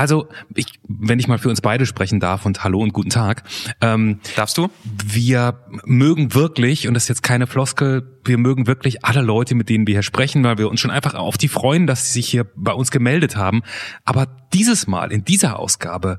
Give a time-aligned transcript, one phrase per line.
[0.00, 3.42] Also, ich, wenn ich mal für uns beide sprechen darf und hallo und guten Tag.
[3.82, 4.70] Ähm, Darfst du?
[5.04, 9.68] Wir mögen wirklich, und das ist jetzt keine Floskel, wir mögen wirklich alle Leute, mit
[9.68, 12.30] denen wir hier sprechen, weil wir uns schon einfach auf die freuen, dass sie sich
[12.30, 13.60] hier bei uns gemeldet haben.
[14.06, 14.24] Aber
[14.54, 16.18] dieses Mal, in dieser Ausgabe,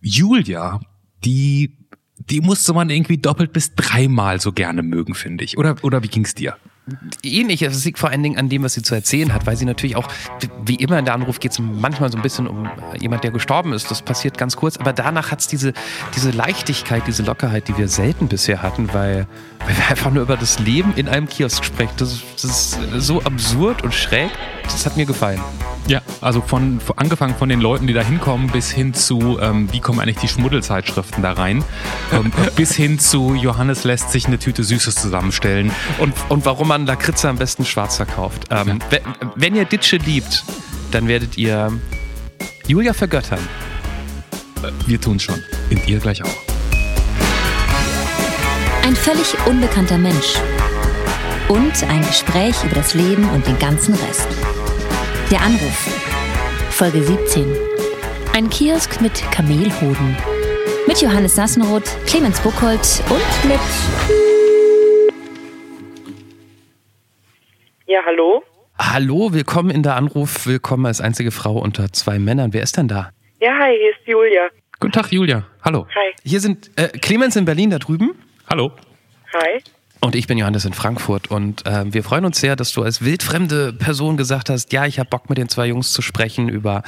[0.00, 0.80] Julia,
[1.22, 1.76] die,
[2.16, 5.58] die musste man irgendwie doppelt bis dreimal so gerne mögen, finde ich.
[5.58, 6.56] Oder, oder wie ging's dir?
[7.22, 7.62] Ähnlich.
[7.62, 9.96] Es liegt vor allen Dingen an dem, was sie zu erzählen hat, weil sie natürlich
[9.96, 10.08] auch,
[10.64, 12.68] wie immer in der Anruf geht es manchmal so ein bisschen um
[13.00, 13.90] jemand, der gestorben ist.
[13.90, 15.72] Das passiert ganz kurz, aber danach hat es diese,
[16.14, 19.26] diese Leichtigkeit, diese Lockerheit, die wir selten bisher hatten, weil,
[19.64, 21.92] weil wir einfach nur über das Leben in einem Kiosk sprechen.
[21.96, 24.30] Das, das ist so absurd und schräg.
[24.64, 25.40] Das hat mir gefallen.
[25.86, 29.80] Ja, also von, angefangen von den Leuten, die da hinkommen, bis hin zu, ähm, wie
[29.80, 31.62] kommen eigentlich die Schmuddelzeitschriften da rein,
[32.12, 35.70] ähm, bis hin zu Johannes lässt sich eine Tüte Süßes zusammenstellen.
[35.98, 38.44] Und, und warum man Lakritze am besten schwarz verkauft.
[38.50, 38.98] Ähm, ja.
[39.36, 40.44] Wenn ihr Ditsche liebt,
[40.90, 41.72] dann werdet ihr
[42.66, 43.40] Julia vergöttern.
[44.86, 45.42] Wir tun schon.
[45.70, 46.55] In ihr gleich auch.
[48.86, 50.36] Ein völlig unbekannter Mensch.
[51.48, 54.28] Und ein Gespräch über das Leben und den ganzen Rest.
[55.28, 55.88] Der Anruf.
[56.70, 57.52] Folge 17.
[58.32, 60.16] Ein Kiosk mit Kamelhoden.
[60.86, 63.58] Mit Johannes Sassenroth, Clemens Buchholz und mit.
[67.86, 68.44] Ja, hallo?
[68.78, 70.46] Hallo, willkommen in der Anruf.
[70.46, 72.52] Willkommen als einzige Frau unter zwei Männern.
[72.52, 73.10] Wer ist denn da?
[73.40, 74.42] Ja, hi, hier ist Julia.
[74.78, 75.44] Guten Tag, Julia.
[75.64, 75.88] Hallo.
[75.92, 76.14] Hi.
[76.22, 78.12] Hier sind äh, Clemens in Berlin da drüben.
[78.48, 78.70] Hallo.
[79.32, 79.60] Hi.
[80.00, 83.04] Und ich bin Johannes in Frankfurt und äh, wir freuen uns sehr, dass du als
[83.04, 86.84] wildfremde Person gesagt hast, ja, ich habe Bock mit den zwei Jungs zu sprechen über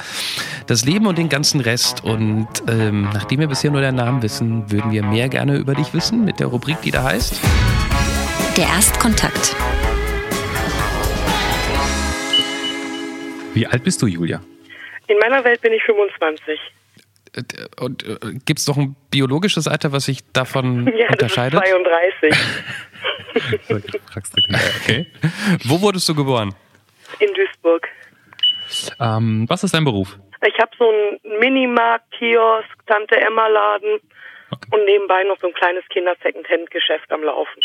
[0.67, 2.03] das Leben und den ganzen Rest.
[2.03, 5.93] Und ähm, nachdem wir bisher nur deinen Namen wissen, würden wir mehr gerne über dich
[5.93, 7.41] wissen mit der Rubrik, die da heißt.
[8.55, 9.55] Der Erstkontakt.
[13.53, 14.39] Wie alt bist du, Julia?
[15.07, 16.57] In meiner Welt bin ich 25.
[17.35, 17.43] Äh,
[17.83, 21.59] und äh, gibt es doch ein biologisches Alter, was sich davon ja, unterscheidet?
[21.59, 23.85] Das ist 32.
[24.83, 25.07] okay.
[25.65, 26.53] Wo wurdest du geboren?
[27.19, 27.87] In Duisburg.
[28.99, 30.17] Ähm, was ist dein Beruf?
[30.45, 33.99] Ich habe so einen Minimarkt, Kiosk, Tante Emma Laden
[34.51, 34.69] okay.
[34.71, 37.59] und nebenbei noch so ein kleines Kinder-Second-Hand-Geschäft am Laufen.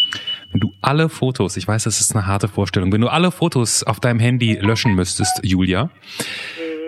[0.50, 3.84] Wenn du alle Fotos, ich weiß, das ist eine harte Vorstellung, wenn du alle Fotos
[3.84, 5.90] auf deinem Handy löschen müsstest, Julia,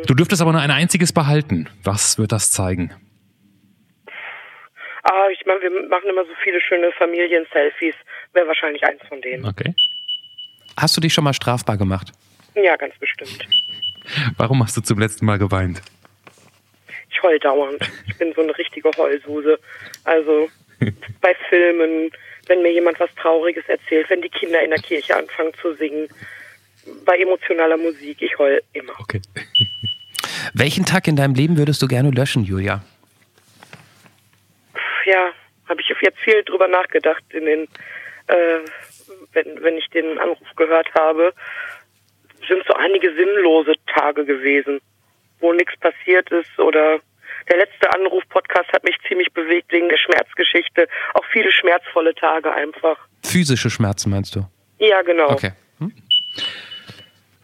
[0.06, 1.68] Du dürftest aber nur ein einziges behalten.
[1.82, 2.94] Was wird das zeigen?
[5.02, 7.94] Ah, ich meine, wir machen immer so viele schöne Familien-Selfies.
[8.32, 9.44] Wäre wahrscheinlich eins von denen.
[9.44, 9.74] Okay.
[10.76, 12.12] Hast du dich schon mal strafbar gemacht?
[12.54, 13.46] Ja, ganz bestimmt.
[14.36, 15.82] Warum hast du zum letzten Mal geweint?
[17.10, 17.80] Ich heul dauernd.
[18.06, 19.58] Ich bin so eine richtige Heulsuse.
[20.04, 20.48] Also
[21.20, 22.10] bei Filmen,
[22.46, 26.08] wenn mir jemand was Trauriges erzählt, wenn die Kinder in der Kirche anfangen zu singen,
[27.04, 28.92] bei emotionaler Musik, ich heul immer.
[29.00, 29.20] Okay.
[30.54, 32.82] Welchen Tag in deinem Leben würdest du gerne löschen, Julia?
[35.04, 35.30] Ja,
[35.68, 37.62] habe ich jetzt viel drüber nachgedacht in den,
[38.26, 38.58] äh,
[39.32, 41.32] wenn, wenn ich den Anruf gehört habe,
[42.48, 44.80] sind so einige sinnlose Tage gewesen,
[45.40, 47.00] wo nichts passiert ist oder
[47.50, 50.88] der letzte Anruf-Podcast hat mich ziemlich bewegt wegen der Schmerzgeschichte.
[51.14, 52.98] Auch viele schmerzvolle Tage einfach.
[53.24, 54.46] Physische Schmerzen meinst du?
[54.78, 55.30] Ja, genau.
[55.30, 55.52] Okay.
[55.78, 55.92] Hm?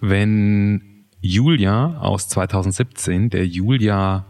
[0.01, 0.92] Wenn
[1.23, 4.27] Julia aus 2017, der Julia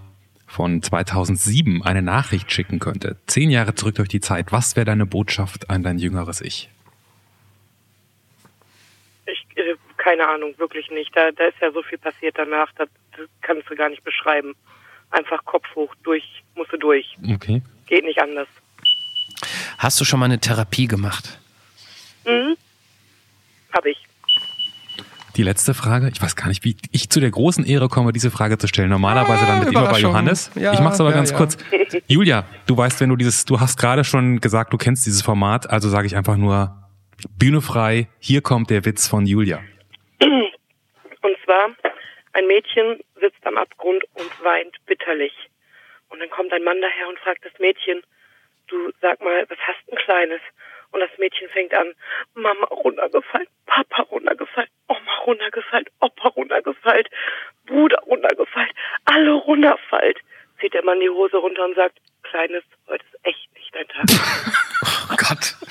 [0.47, 5.07] von 2007 eine Nachricht schicken könnte, zehn Jahre zurück durch die Zeit, was wäre deine
[5.07, 6.69] Botschaft an dein jüngeres Ich?
[9.25, 11.17] Ich, äh, keine Ahnung, wirklich nicht.
[11.17, 14.55] Da, da ist ja so viel passiert danach, das, das kannst du gar nicht beschreiben.
[15.11, 17.17] Einfach Kopf hoch, durch, musst du durch.
[17.27, 17.63] Okay.
[17.87, 18.49] Geht nicht anders.
[19.79, 21.39] Hast du schon mal eine Therapie gemacht?
[22.27, 22.57] Mhm.
[23.73, 23.99] Hab ich.
[25.37, 28.31] Die letzte Frage, ich weiß gar nicht, wie ich zu der großen Ehre komme, diese
[28.31, 28.91] Frage zu stellen.
[28.91, 30.50] Normalerweise landet immer bei Johannes.
[30.54, 31.37] Ja, ich mach's aber ja, ganz ja.
[31.38, 31.56] kurz.
[32.06, 35.70] Julia, du weißt, wenn du dieses, du hast gerade schon gesagt, du kennst dieses Format,
[35.70, 36.76] also sage ich einfach nur
[37.38, 39.60] Bühne frei, hier kommt der Witz von Julia.
[40.20, 41.70] Und zwar,
[42.34, 45.32] ein Mädchen sitzt am Abgrund und weint bitterlich.
[46.08, 48.02] Und dann kommt ein Mann daher und fragt das Mädchen,
[48.67, 50.40] du sag mal, was hast du ein Kleines?
[50.93, 51.94] Und das Mädchen fängt an,
[52.35, 57.06] Mama runtergefallen, Papa runtergefallen, Oma runtergefallen, Opa runtergefallen,
[57.67, 58.71] Bruder runtergefallen,
[59.05, 60.15] alle runterfallen.
[60.61, 64.05] Zieht der Mann die Hose runter und sagt, Kleines, heute ist echt nicht dein Tag.
[65.11, 65.62] oh Gott.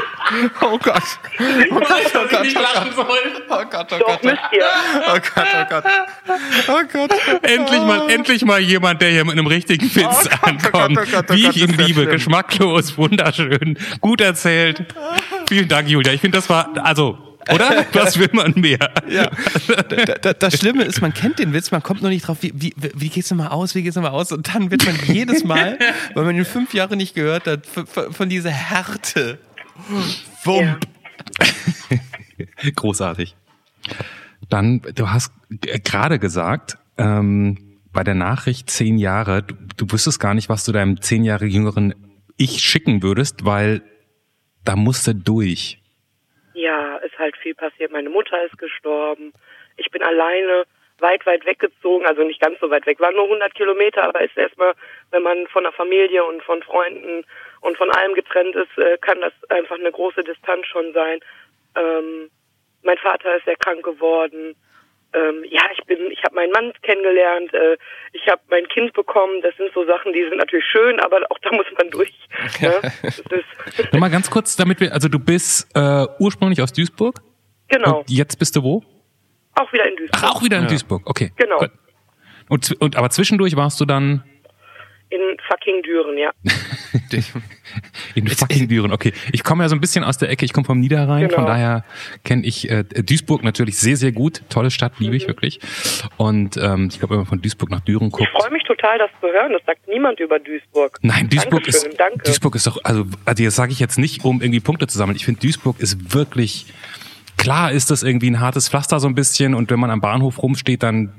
[0.60, 1.02] Oh Gott.
[1.70, 3.06] Oh Gott, oh Gott, oh Gott.
[3.48, 4.24] Oh Gott, oh Gott.
[4.24, 4.64] müsst ihr.
[5.06, 5.84] Oh Gott, oh Gott.
[6.68, 7.10] Oh Gott.
[7.42, 10.98] Endlich mal, endlich mal jemand, der hier mit einem richtigen Witz oh ankommt.
[10.98, 12.00] Oh Gott, oh Gott, oh Wie Gott, ich ihn liebe.
[12.02, 12.10] schlimm.
[12.10, 14.84] Geschmacklos, wunderschön, gut erzählt.
[15.48, 16.12] Vielen Dank, Julia.
[16.12, 17.16] Ich finde, das war, also,
[17.50, 17.86] Oder?
[17.94, 18.78] Was will man mehr?
[19.08, 19.30] Ja.
[19.88, 22.52] Da- da- Das Schlimme ist, man kennt den Witz, man kommt nur nicht drauf, wie,
[22.54, 24.30] wie, wie geht's nochmal aus, wie geht's nochmal aus?
[24.32, 25.78] Und dann wird man jedes Mal,
[26.14, 27.60] weil man ihn fünf Jahre nicht gehört hat,
[28.10, 29.38] von dieser Härte.
[30.44, 30.86] Wump.
[32.76, 33.36] Großartig.
[34.48, 40.20] Dann, du hast g- gerade gesagt, ähm, bei der Nachricht zehn Jahre, du, du wüsstest
[40.20, 41.94] gar nicht, was du deinem zehn Jahre jüngeren
[42.36, 43.82] Ich schicken würdest, weil
[44.64, 45.80] da musste durch.
[46.54, 47.92] Ja, ist halt viel passiert.
[47.92, 49.32] Meine Mutter ist gestorben.
[49.76, 50.64] Ich bin alleine
[51.00, 52.06] weit, weit weggezogen.
[52.06, 53.00] Also nicht ganz so weit weg.
[53.00, 54.74] Waren nur 100 Kilometer, aber ist erstmal,
[55.10, 57.24] wenn man von der Familie und von Freunden
[57.60, 61.20] und von allem getrennt ist, äh, kann das einfach eine große Distanz schon sein.
[61.76, 62.30] Ähm,
[62.82, 64.54] mein Vater ist sehr krank geworden.
[65.14, 67.52] Ähm, ja, ich bin, ich habe meinen Mann kennengelernt.
[67.54, 67.78] Äh,
[68.12, 69.40] ich habe mein Kind bekommen.
[69.42, 72.12] Das sind so Sachen, die sind natürlich schön, aber auch da muss man durch.
[72.60, 72.80] Ne?
[73.92, 77.20] Nochmal ganz kurz, damit wir, also du bist äh, ursprünglich aus Duisburg
[77.68, 77.98] genau.
[78.00, 78.82] und jetzt bist du wo?
[79.58, 80.20] Auch wieder in Duisburg.
[80.22, 81.32] Ach, auch wieder in Duisburg, okay.
[81.36, 81.58] Genau.
[81.58, 81.70] Gut.
[82.48, 84.22] Und, und aber zwischendurch warst du dann
[85.10, 86.30] In fucking Düren, ja.
[88.14, 88.92] in fucking Düren.
[88.92, 90.44] Okay, ich komme ja so ein bisschen aus der Ecke.
[90.44, 91.34] Ich komme vom Niederrhein, Genau.
[91.36, 91.84] von daher
[92.24, 94.42] kenne ich äh, Duisburg natürlich sehr, sehr gut.
[94.48, 95.60] Tolle Stadt, liebe ich wirklich.
[96.16, 98.30] Und ähm, ich glaube, wenn man von Duisburg nach Düren Ich guckt.
[98.30, 99.52] freue mich total, das zu hören.
[99.52, 100.98] Das sagt niemand über Duisburg.
[101.02, 102.18] Nein, Duisburg Dankeschön, ist danke.
[102.24, 105.16] Duisburg ist doch also also das sage ich jetzt nicht, um irgendwie Punkte zu sammeln.
[105.16, 106.66] Ich finde Duisburg ist wirklich
[107.38, 110.42] klar ist das irgendwie ein hartes Pflaster so ein bisschen und wenn man am Bahnhof
[110.42, 111.12] rumsteht, dann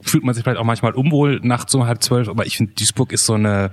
[0.00, 2.28] fühlt man sich vielleicht auch manchmal unwohl nachts um halb zwölf.
[2.28, 3.70] Aber ich finde Duisburg ist so eine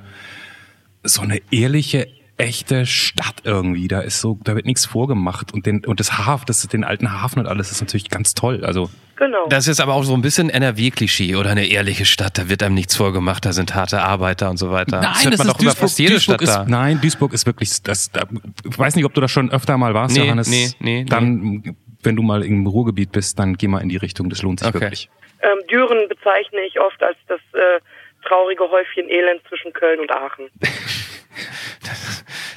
[1.03, 2.07] so eine ehrliche
[2.37, 3.87] echte Stadt irgendwie.
[3.87, 6.83] Da ist so, da wird nichts vorgemacht und den und das Hafen, das ist den
[6.83, 8.63] alten Hafen und alles ist natürlich ganz toll.
[8.65, 9.47] Also Genau.
[9.49, 12.37] Das ist aber auch so ein bisschen NRW-Klischee oder eine ehrliche Stadt.
[12.37, 15.01] Da wird einem nichts vorgemacht, da sind harte Arbeiter und so weiter.
[15.01, 16.65] Nein, hört das man ist doch über Duisburg, fast jede Duisburg Stadt ist, da.
[16.65, 18.21] Nein, Duisburg ist wirklich, das, da,
[18.63, 20.47] ich weiß nicht, ob du da schon öfter mal warst, Nee, Johannes.
[20.47, 24.29] nee, nee, Dann, wenn du mal im Ruhrgebiet bist, dann geh mal in die Richtung,
[24.29, 24.81] das lohnt sich Okay.
[24.81, 25.09] wirklich.
[25.41, 27.79] Ähm, Düren bezeichne ich oft als das äh,
[28.27, 30.49] traurige Häufchen Elend zwischen Köln und Aachen.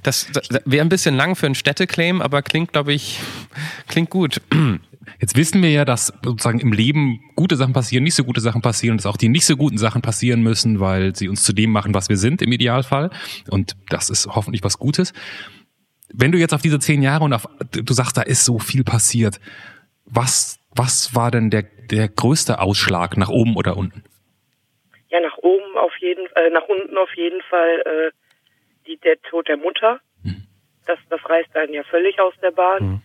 [0.02, 3.20] Das, das wäre ein bisschen lang für einen Städteclaim, aber klingt, glaube ich,
[3.88, 4.40] klingt gut.
[5.20, 8.62] Jetzt wissen wir ja, dass sozusagen im Leben gute Sachen passieren, nicht so gute Sachen
[8.62, 11.70] passieren, dass auch die nicht so guten Sachen passieren müssen, weil sie uns zu dem
[11.70, 13.10] machen, was wir sind im Idealfall.
[13.48, 15.12] Und das ist hoffentlich was Gutes.
[16.12, 18.84] Wenn du jetzt auf diese zehn Jahre und auf, du sagst, da ist so viel
[18.84, 19.40] passiert,
[20.04, 24.04] was, was war denn der, der größte Ausschlag nach oben oder unten?
[25.08, 28.10] Ja, nach oben auf jeden äh, nach unten auf jeden Fall äh,
[28.86, 30.00] die, der Tod der Mutter.
[30.86, 33.02] Das, das reißt einen ja völlig aus der Bahn,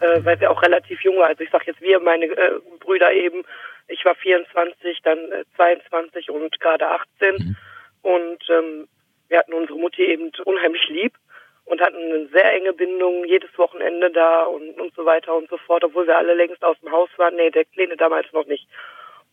[0.00, 1.28] äh, weil wir auch relativ jung waren.
[1.28, 3.42] Also ich sag jetzt wir, meine äh, Brüder eben,
[3.88, 7.56] ich war 24, dann äh, 22 und gerade 18
[8.02, 8.88] und ähm,
[9.28, 11.12] wir hatten unsere Mutti eben unheimlich lieb
[11.68, 15.58] und hatten eine sehr enge Bindung, jedes Wochenende da und, und so weiter und so
[15.58, 17.36] fort, obwohl wir alle längst aus dem Haus waren.
[17.36, 18.66] Nee, der Kleine damals noch nicht.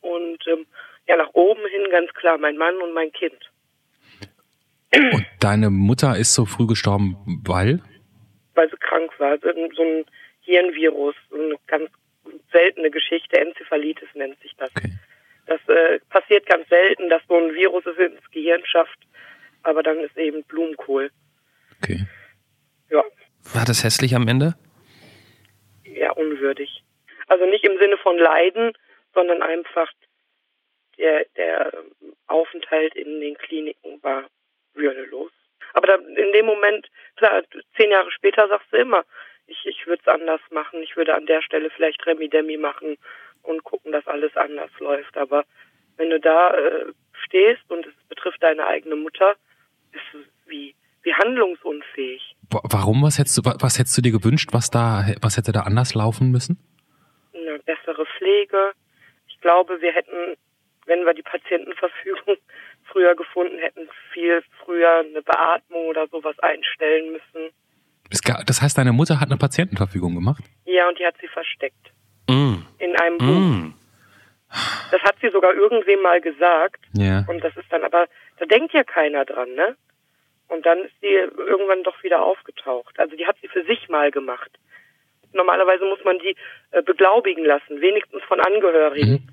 [0.02, 0.66] Und ähm,
[1.08, 3.40] ja, nach oben hin ganz klar mein Mann und mein Kind.
[4.94, 7.82] Und deine Mutter ist so früh gestorben, weil?
[8.54, 9.38] weil sie krank war.
[9.40, 10.06] So ein,
[10.42, 11.90] Hirnvirus, so eine ganz
[12.52, 14.70] seltene Geschichte, Enzephalitis nennt sich das.
[14.78, 14.92] Okay.
[15.48, 19.00] Das äh, passiert ganz selten, dass so ein Virus es ins Gehirn schafft,
[19.64, 21.10] aber dann ist eben Blumenkohl.
[21.82, 22.06] Okay.
[22.90, 23.04] Ja,
[23.54, 24.56] War das hässlich am Ende?
[25.86, 26.84] ja, unwürdig.
[27.28, 28.74] Also nicht im Sinne von Leiden,
[29.14, 29.90] sondern einfach
[30.98, 31.72] der, der
[32.28, 34.26] Aufenthalt in den Kliniken war
[34.74, 35.32] würdelos.
[35.74, 37.44] Aber da, in dem Moment, klar,
[37.78, 39.06] zehn Jahre später sagst du immer,
[39.48, 42.98] ich, ich würde es anders machen, ich würde an der Stelle vielleicht Remi Demi machen
[43.44, 45.16] und gucken, dass alles anders läuft.
[45.18, 45.46] Aber
[45.98, 46.86] wenn du da äh,
[47.26, 49.36] stehst und es betrifft deine eigene Mutter,
[49.92, 52.35] bist du wie, wie handlungsunfähig.
[52.52, 53.02] Wa- Warum?
[53.04, 54.50] Was hättest du, wa- was hättest du dir gewünscht?
[54.52, 56.58] Was da, was hätte da anders laufen müssen?
[57.34, 58.72] eine bessere Pflege.
[59.28, 60.36] Ich glaube, wir hätten,
[60.86, 62.38] wenn wir die Patientenverfügung
[62.86, 67.52] früher gefunden hätten, viel früher eine Beatmung oder sowas einstellen müssen.
[68.46, 70.44] Das heißt, deine Mutter hat eine Patientenverfügung gemacht?
[70.66, 71.92] Ja, und die hat sie versteckt.
[72.30, 72.56] Mm.
[72.80, 73.26] In einem Buch.
[73.28, 73.74] Mm.
[74.92, 76.86] Das hat sie sogar irgendwem mal gesagt.
[76.94, 77.26] Ja.
[77.28, 78.08] Und das ist dann aber,
[78.40, 79.76] da denkt ja keiner dran, ne?
[80.48, 83.00] Und dann ist die irgendwann doch wieder aufgetaucht.
[83.00, 84.52] Also die hat sie für sich mal gemacht.
[85.34, 86.36] Normalerweise muss man die
[86.72, 89.12] äh, beglaubigen lassen, wenigstens von Angehörigen.
[89.12, 89.30] Mhm.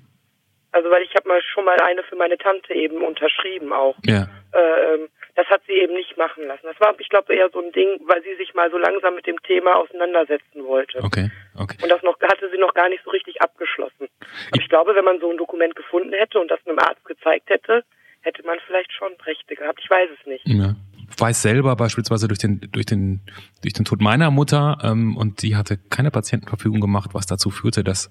[0.71, 3.95] Also weil ich habe mal schon mal eine für meine Tante eben unterschrieben auch.
[4.05, 4.27] Ja.
[4.51, 6.65] Äh, das hat sie eben nicht machen lassen.
[6.65, 9.25] Das war, ich glaube, eher so ein Ding, weil sie sich mal so langsam mit
[9.25, 10.99] dem Thema auseinandersetzen wollte.
[11.03, 11.29] Okay.
[11.59, 11.77] Okay.
[11.81, 14.09] Und das noch hatte sie noch gar nicht so richtig abgeschlossen.
[14.51, 17.49] Aber ich glaube, wenn man so ein Dokument gefunden hätte und das einem Arzt gezeigt
[17.49, 17.83] hätte,
[18.21, 19.79] hätte man vielleicht schon Rechte gehabt.
[19.83, 20.47] Ich weiß es nicht.
[20.47, 20.75] Ja.
[21.17, 23.21] Weiß selber beispielsweise durch den, durch den,
[23.61, 27.83] durch den Tod meiner Mutter, ähm, und die hatte keine Patientenverfügung gemacht, was dazu führte,
[27.83, 28.09] dass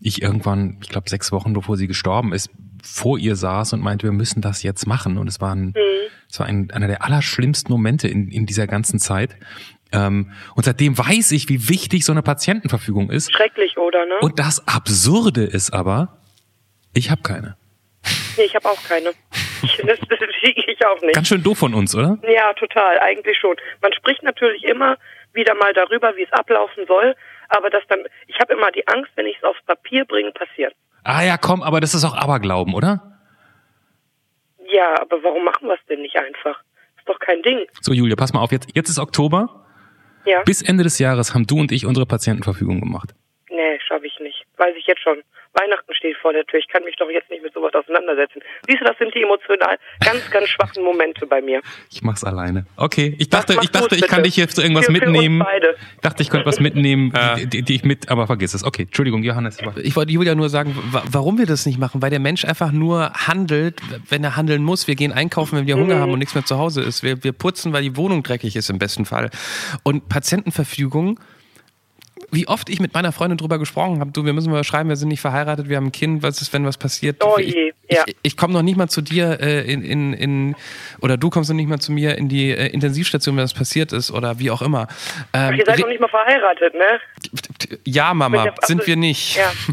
[0.00, 2.50] ich irgendwann, ich glaube sechs Wochen bevor sie gestorben ist,
[2.82, 5.16] vor ihr saß und meinte, wir müssen das jetzt machen.
[5.16, 5.74] Und es war ein,
[6.28, 9.36] es war ein, einer der allerschlimmsten Momente in, in dieser ganzen Zeit.
[9.92, 13.32] Ähm, und seitdem weiß ich, wie wichtig so eine Patientenverfügung ist.
[13.32, 14.14] Schrecklich, oder, ne?
[14.20, 16.18] Und das Absurde ist aber,
[16.94, 17.56] ich habe keine.
[18.36, 19.10] nee, ich habe auch keine.
[19.86, 21.14] Das, das ich auch nicht.
[21.14, 22.18] Ganz schön doof von uns, oder?
[22.28, 23.56] Ja, total, eigentlich schon.
[23.80, 24.96] Man spricht natürlich immer
[25.32, 27.14] wieder mal darüber, wie es ablaufen soll,
[27.48, 30.74] aber das dann, ich habe immer die Angst, wenn ich es aufs Papier bringe, passiert.
[31.04, 33.18] Ah ja, komm, aber das ist auch Aberglauben, oder?
[34.68, 36.62] Ja, aber warum machen wir es denn nicht einfach?
[36.96, 37.66] Ist doch kein Ding.
[37.80, 39.66] So, Julia, pass mal auf, jetzt, jetzt ist Oktober.
[40.24, 40.42] Ja?
[40.42, 43.10] Bis Ende des Jahres haben du und ich unsere Patientenverfügung gemacht.
[43.50, 44.44] Nee, schaffe ich nicht.
[44.62, 45.18] Weiß ich jetzt schon.
[45.54, 46.60] Weihnachten steht vor der Tür.
[46.60, 48.40] Ich kann mich doch jetzt nicht mit sowas auseinandersetzen.
[48.66, 51.60] Siehst du, das sind die emotional ganz, ganz schwachen Momente bei mir.
[51.90, 52.64] Ich mach's alleine.
[52.76, 55.40] Okay, ich dachte, ich dachte, ich kann dich jetzt zu irgendwas Für- für mitnehmen.
[55.40, 55.74] beide.
[56.00, 58.64] Dachte, ich könnte was mitnehmen, die, die, die ich mit, aber vergiss es.
[58.64, 59.58] Okay, Entschuldigung, Johannes.
[59.82, 62.72] Ich wollte Julia nur sagen, wa- warum wir das nicht machen, weil der Mensch einfach
[62.72, 64.86] nur handelt, wenn er handeln muss.
[64.88, 67.02] Wir gehen einkaufen, wenn wir Hunger haben und nichts mehr zu Hause ist.
[67.02, 69.28] Wir, wir putzen, weil die Wohnung dreckig ist im besten Fall.
[69.82, 71.20] Und Patientenverfügung,
[72.32, 74.96] wie oft ich mit meiner Freundin drüber gesprochen habe, du, wir müssen mal schreiben, wir
[74.96, 77.22] sind nicht verheiratet, wir haben ein Kind, was ist, wenn was passiert?
[77.22, 78.02] Oh ich, je, ja.
[78.06, 80.56] ich, ich komme noch nicht mal zu dir äh, in, in, in,
[81.00, 83.92] oder du kommst noch nicht mal zu mir in die äh, Intensivstation, wenn das passiert
[83.92, 84.88] ist oder wie auch immer.
[85.34, 87.00] Ähm, Ihr seid noch nicht mal verheiratet, ne?
[87.84, 89.36] ja, Mama, der- sind wir nicht.
[89.36, 89.52] Ja.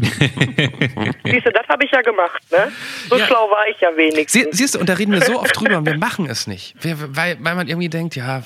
[1.24, 2.70] Siehst du, das habe ich ja gemacht, ne?
[3.08, 3.26] So Ja.
[3.26, 4.56] schlau war ich ja Sie, wenigstens.
[4.56, 6.74] siehst du, und da reden wir so oft drüber und wir machen es nicht.
[6.80, 8.42] Wir, weil, weil man irgendwie denkt, ja,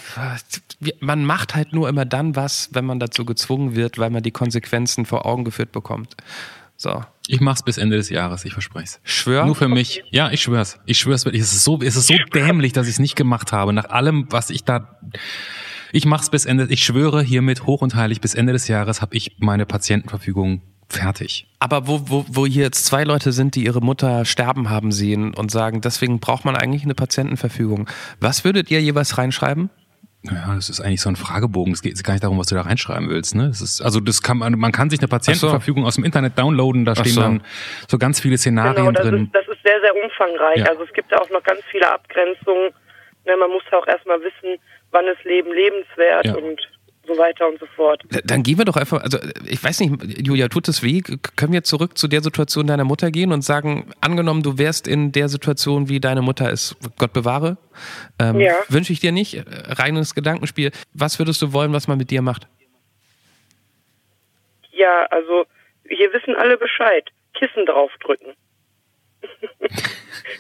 [1.01, 4.33] man macht halt nur immer dann was, wenn man dazu gezwungen wird, weil man die
[4.33, 6.15] Konsequenzen vor Augen geführt bekommt.
[6.77, 7.03] So.
[7.27, 9.47] Ich mach's bis Ende des Jahres, ich verspreche Schwör?
[9.47, 10.05] Nur für mich.
[10.11, 10.79] Ja, ich schwör's.
[10.85, 11.41] Ich schwör's wirklich.
[11.41, 13.73] Es ist so, es ist so dämlich, dass ich es nicht gemacht habe.
[13.73, 14.99] Nach allem, was ich da.
[15.91, 16.67] Ich mach's bis Ende.
[16.69, 21.47] Ich schwöre hiermit hoch und heilig, bis Ende des Jahres habe ich meine Patientenverfügung fertig.
[21.61, 25.33] Aber wo, wo, wo hier jetzt zwei Leute sind, die ihre Mutter sterben haben sehen
[25.33, 27.89] und sagen, deswegen braucht man eigentlich eine Patientenverfügung.
[28.21, 29.71] Was würdet ihr jeweils reinschreiben?
[30.31, 31.75] Ja, das ist eigentlich so ein Fragebogen.
[31.75, 33.35] Es geht gar nicht darum, was du da reinschreiben willst.
[33.35, 33.49] Ne?
[33.49, 36.87] Das ist, also das kann man, man kann sich eine Patientenverfügung aus dem Internet downloaden.
[36.87, 37.21] Da stehen so.
[37.21, 37.43] dann
[37.89, 39.25] so ganz viele Szenarien Genau, das drin.
[39.27, 40.59] ist, das ist sehr, sehr umfangreich.
[40.59, 40.67] Ja.
[40.67, 42.71] Also es gibt da auch noch ganz viele Abgrenzungen.
[43.27, 44.59] Ne, man muss auch erstmal wissen,
[44.93, 46.35] wann ist Leben lebenswert Ja.
[46.37, 46.59] und
[47.07, 48.03] so weiter und so fort.
[48.25, 51.01] Dann gehen wir doch einfach, also ich weiß nicht, Julia, tut es weh?
[51.01, 55.13] Können wir zurück zu der Situation deiner Mutter gehen und sagen, angenommen, du wärst in
[55.13, 57.57] der Situation, wie deine Mutter ist, Gott bewahre,
[58.19, 58.55] ähm, Ja.
[58.69, 60.73] wünsche ich dir nicht, äh, reines Gedankenspiel.
[60.93, 62.47] Was würdest du wollen, was man mit dir macht?
[64.73, 65.45] Ja, also
[65.89, 67.09] hier wissen alle Bescheid.
[67.35, 68.35] Kissen draufdrücken.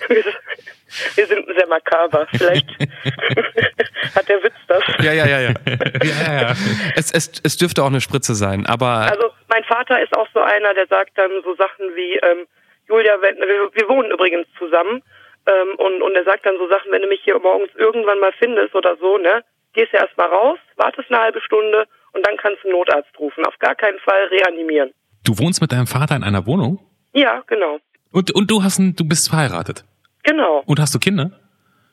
[0.08, 2.26] Wir, sind sehr makaber.
[2.32, 2.68] Vielleicht
[4.14, 4.82] hat der Witz das.
[5.00, 5.54] Ja, ja, ja, ja.
[6.02, 6.54] ja, ja.
[6.96, 10.40] Es, es, es dürfte auch eine Spritze sein, aber Also mein Vater ist auch so
[10.40, 12.46] einer, der sagt dann so Sachen wie, ähm,
[12.88, 15.02] Julia, wenn, wir, wir wohnen übrigens zusammen,
[15.46, 18.32] ähm, und, und er sagt dann so Sachen, wenn du mich hier morgens irgendwann mal
[18.38, 19.44] findest oder so, ne,
[19.75, 23.44] gehst du erstmal raus, wartest eine halbe Stunde und dann kannst du einen Notarzt rufen.
[23.44, 24.94] Auf gar keinen Fall reanimieren.
[25.25, 26.78] Du wohnst mit deinem Vater in einer Wohnung
[27.12, 27.78] Ja, genau.
[28.14, 29.85] Und, und du hast ein, du bist verheiratet.
[30.23, 30.62] Genau.
[30.66, 31.30] Und hast du Kinder?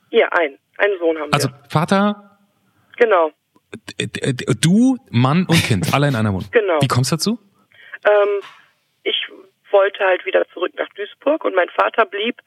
[0.10, 0.58] Ja, ein.
[0.78, 1.60] Einen Sohn haben Also wir.
[1.70, 2.38] Vater,
[2.98, 3.32] Genau.
[4.62, 6.50] du, Mann und Kind, alle in einer Wohnung.
[6.52, 6.80] Genau.
[6.82, 7.40] Wie kommst du dazu?
[8.06, 8.42] Ähm,
[9.04, 9.16] ich
[9.72, 12.42] wollte halt wieder zurück nach Duisburg und mein Vater blieb.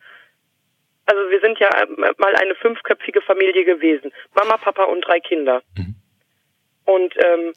[1.06, 4.10] Also wir sind ja ähm, mal eine fünfköpfige Familie gewesen.
[4.34, 5.62] Mama, Papa und drei Kinder.
[6.86, 7.52] Und ähm,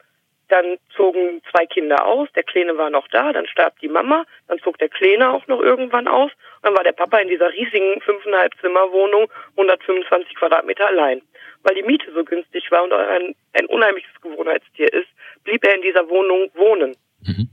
[0.49, 4.59] dann zogen zwei Kinder aus, der Kleine war noch da, dann starb die Mama, dann
[4.59, 8.01] zog der Kleine auch noch irgendwann aus, und dann war der Papa in dieser riesigen
[8.01, 11.21] fünfeinhalb Zimmerwohnung, 125 Quadratmeter allein.
[11.63, 15.07] Weil die Miete so günstig war und ein, ein unheimliches Gewohnheitstier ist,
[15.43, 16.95] blieb er in dieser Wohnung wohnen.
[17.21, 17.49] Mhm.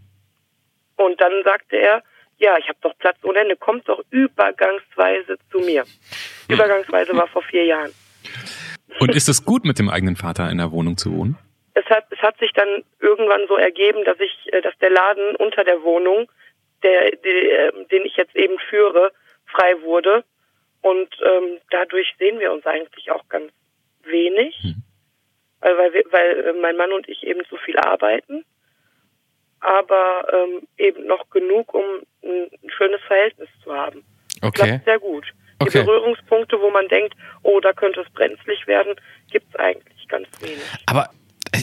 [0.96, 2.02] Und dann sagte er,
[2.38, 5.84] ja, ich habe doch Platz ohne Ende, kommt doch übergangsweise zu mir.
[6.48, 7.92] Übergangsweise war vor vier Jahren.
[9.00, 11.38] Und ist es gut, mit dem eigenen Vater in der Wohnung zu wohnen?
[11.74, 15.36] Es hat, es hat sich dann irgendwann so ergeben, dass ich, äh, dass der Laden
[15.36, 16.30] unter der Wohnung,
[16.82, 19.12] der, der, äh, den ich jetzt eben führe,
[19.46, 20.24] frei wurde.
[20.82, 23.50] Und ähm, dadurch sehen wir uns eigentlich auch ganz
[24.02, 24.54] wenig,
[25.60, 28.44] weil, weil, wir, weil äh, mein Mann und ich eben zu viel arbeiten,
[29.60, 31.84] aber ähm, eben noch genug, um
[32.22, 34.04] ein, schönes Verhältnis zu haben.
[34.42, 34.50] okay.
[34.52, 35.24] Klappt sehr gut.
[35.62, 35.84] Die Okay.
[35.84, 38.96] Berührungspunkte, wo man denkt, oh, da könnte es brenzlig werden,
[39.30, 40.60] gibt es eigentlich ganz wenig.
[40.86, 41.08] Aber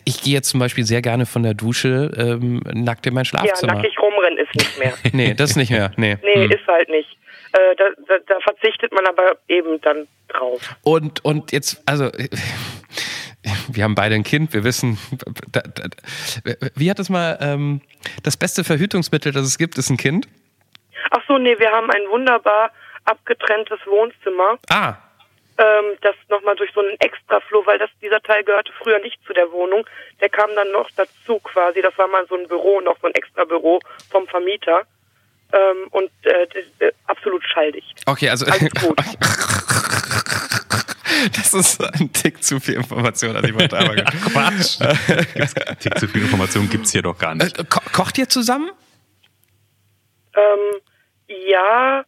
[0.05, 3.29] ich gehe jetzt zum Beispiel sehr gerne von der Dusche ähm, nackt in mein Ja,
[3.29, 3.73] Schlafzimmer.
[3.75, 4.93] nackig rumrennen ist nicht mehr.
[5.13, 5.91] nee, das nicht mehr.
[5.97, 6.17] Nee.
[6.23, 6.51] Nee, Hm.
[6.51, 7.09] ist halt nicht.
[7.53, 10.61] Äh, da, da, da verzichtet man aber eben dann drauf.
[10.83, 12.09] Und, und jetzt, also,
[13.67, 14.97] wir haben beide ein Kind, wir wissen,
[15.51, 15.83] da, da,
[16.75, 17.81] wie hat es mal, ähm,
[18.23, 20.27] das beste Verhütungsmittel, das es gibt, ist ein Kind?
[21.09, 22.71] Ach so, nee, wir haben ein wunderbar
[23.05, 24.57] abgetrenntes Wohnzimmer.
[24.69, 24.93] Ah,
[25.61, 29.33] ähm, das nochmal durch so einen Extraflur, weil das, dieser Teil gehörte früher nicht zu
[29.33, 29.85] der Wohnung.
[30.19, 31.81] Der kam dann noch dazu quasi.
[31.81, 34.81] Das war mal so ein Büro, noch so ein Extrabüro vom Vermieter.
[35.53, 38.01] Ähm, und äh, das, äh, absolut schalldicht.
[38.07, 38.45] okay, also.
[38.45, 38.97] Alles gut.
[41.35, 44.79] Das ist ein Tick zu viel Information, als ich wollte aber Quatsch.
[45.35, 47.59] Gibt's, Tick zu viel Information gibt's hier doch gar nicht.
[47.59, 48.71] Äh, ko kocht ihr zusammen?
[50.33, 50.81] Ähm,
[51.27, 52.03] ja,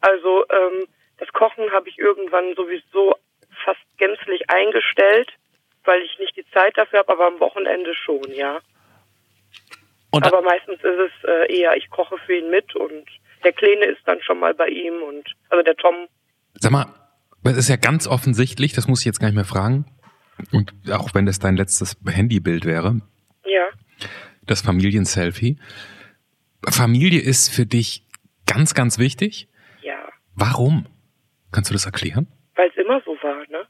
[0.00, 0.86] also ähm,
[1.20, 3.14] das Kochen habe ich irgendwann sowieso
[3.64, 5.30] fast gänzlich eingestellt,
[5.84, 8.58] weil ich nicht die Zeit dafür habe, aber am Wochenende schon, ja.
[10.10, 13.04] Und aber meistens ist es äh, eher, ich koche für ihn mit und
[13.44, 16.08] der Kleine ist dann schon mal bei ihm und also der Tom.
[16.54, 16.86] Sag mal,
[17.44, 19.86] es ist ja ganz offensichtlich, das muss ich jetzt gar nicht mehr fragen.
[20.52, 23.00] Und auch wenn das dein letztes Handybild wäre,
[23.44, 23.68] Ja.
[24.46, 25.58] das Familienselfie.
[26.68, 28.04] Familie ist für dich
[28.46, 29.48] ganz, ganz wichtig.
[29.82, 30.08] Ja.
[30.34, 30.86] Warum?
[31.52, 32.26] Kannst du das erklären?
[32.54, 33.66] Weil es immer so war, ne?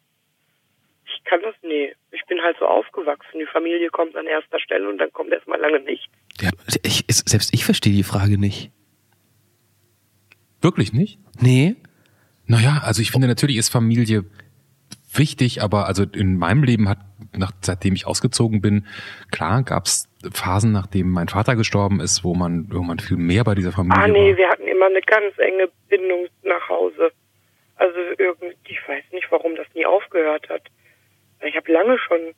[1.07, 1.95] Ich kann das, nee.
[2.13, 3.39] Ich bin halt so aufgewachsen.
[3.39, 6.09] Die Familie kommt an erster Stelle und dann kommt erstmal lange nicht.
[6.41, 6.51] ja,
[6.83, 8.71] ich, selbst ich verstehe die Frage nicht.
[10.61, 11.19] Wirklich nicht?
[11.41, 11.77] Nee?
[12.47, 14.25] Naja, also ich finde natürlich ist Familie
[15.15, 16.99] wichtig, aber also in meinem Leben hat,
[17.37, 18.87] nach, seitdem ich ausgezogen bin,
[19.31, 23.73] klar gab's Phasen, nachdem mein Vater gestorben ist, wo man irgendwann viel mehr bei dieser
[23.73, 24.37] Familie Ah nee, war.
[24.37, 27.11] wir hatten immer eine ganz enge Bindung nach Hause.
[27.81, 30.63] Also irgendwie, ich weiß nicht, warum das nie aufgehört hat.
[31.43, 32.35] Ich habe lange schon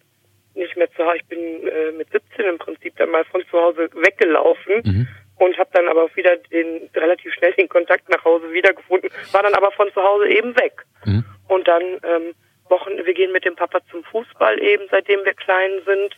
[0.55, 3.61] nicht mehr zu Hause, ich bin äh, mit 17 im Prinzip dann mal von zu
[3.61, 5.09] Hause weggelaufen Mhm.
[5.39, 9.43] und habe dann aber auch wieder den relativ schnell den Kontakt nach Hause wiedergefunden, war
[9.43, 10.85] dann aber von zu Hause eben weg.
[11.07, 11.25] Mhm.
[11.49, 12.35] Und dann ähm,
[12.69, 16.17] Wochen, wir gehen mit dem Papa zum Fußball eben, seitdem wir klein sind.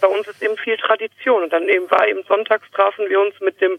[0.00, 1.44] Bei uns ist eben viel Tradition.
[1.44, 3.78] Und dann eben war eben sonntags trafen wir uns mit dem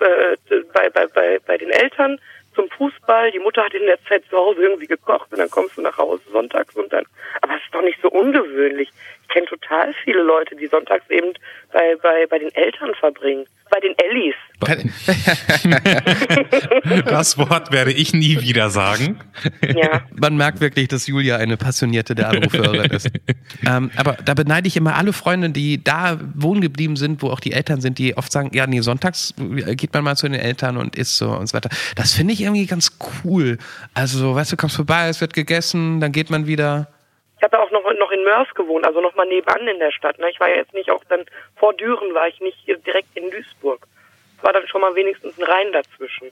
[0.00, 0.36] äh,
[0.72, 2.20] bei, bei, bei, bei den Eltern
[2.56, 3.30] zum Fußball.
[3.30, 5.96] Die Mutter hat in der Zeit zu Hause irgendwie gekocht und dann kommst du nach
[5.96, 7.04] Hause sonntags und dann.
[7.42, 8.90] Aber es ist doch nicht so ungewöhnlich.
[9.26, 11.32] Ich kenne total viele Leute, die sonntags eben
[11.72, 13.46] bei, bei, bei den Eltern verbringen.
[13.70, 14.34] Bei den Ellis.
[17.04, 19.18] Das Wort werde ich nie wieder sagen.
[19.74, 20.02] Ja.
[20.14, 23.10] Man merkt wirklich, dass Julia eine passionierte der Anrufhörerin ist.
[23.66, 27.40] ähm, aber da beneide ich immer alle Freunde, die da wohnen geblieben sind, wo auch
[27.40, 30.76] die Eltern sind, die oft sagen, ja, nee, sonntags geht man mal zu den Eltern
[30.76, 31.70] und isst so und so weiter.
[31.96, 33.58] Das finde ich irgendwie ganz cool.
[33.94, 36.88] Also, so, weißt du, kommst vorbei, es wird gegessen, dann geht man wieder.
[37.36, 39.92] Ich habe ja auch noch, noch in Mörs gewohnt, also noch mal nebenan in der
[39.92, 40.18] Stadt.
[40.18, 40.30] Ne?
[40.30, 41.20] Ich war ja jetzt nicht auch dann
[41.56, 43.86] vor Düren, war ich nicht hier direkt in Duisburg.
[44.38, 46.30] Es war dann schon mal wenigstens ein Rhein dazwischen.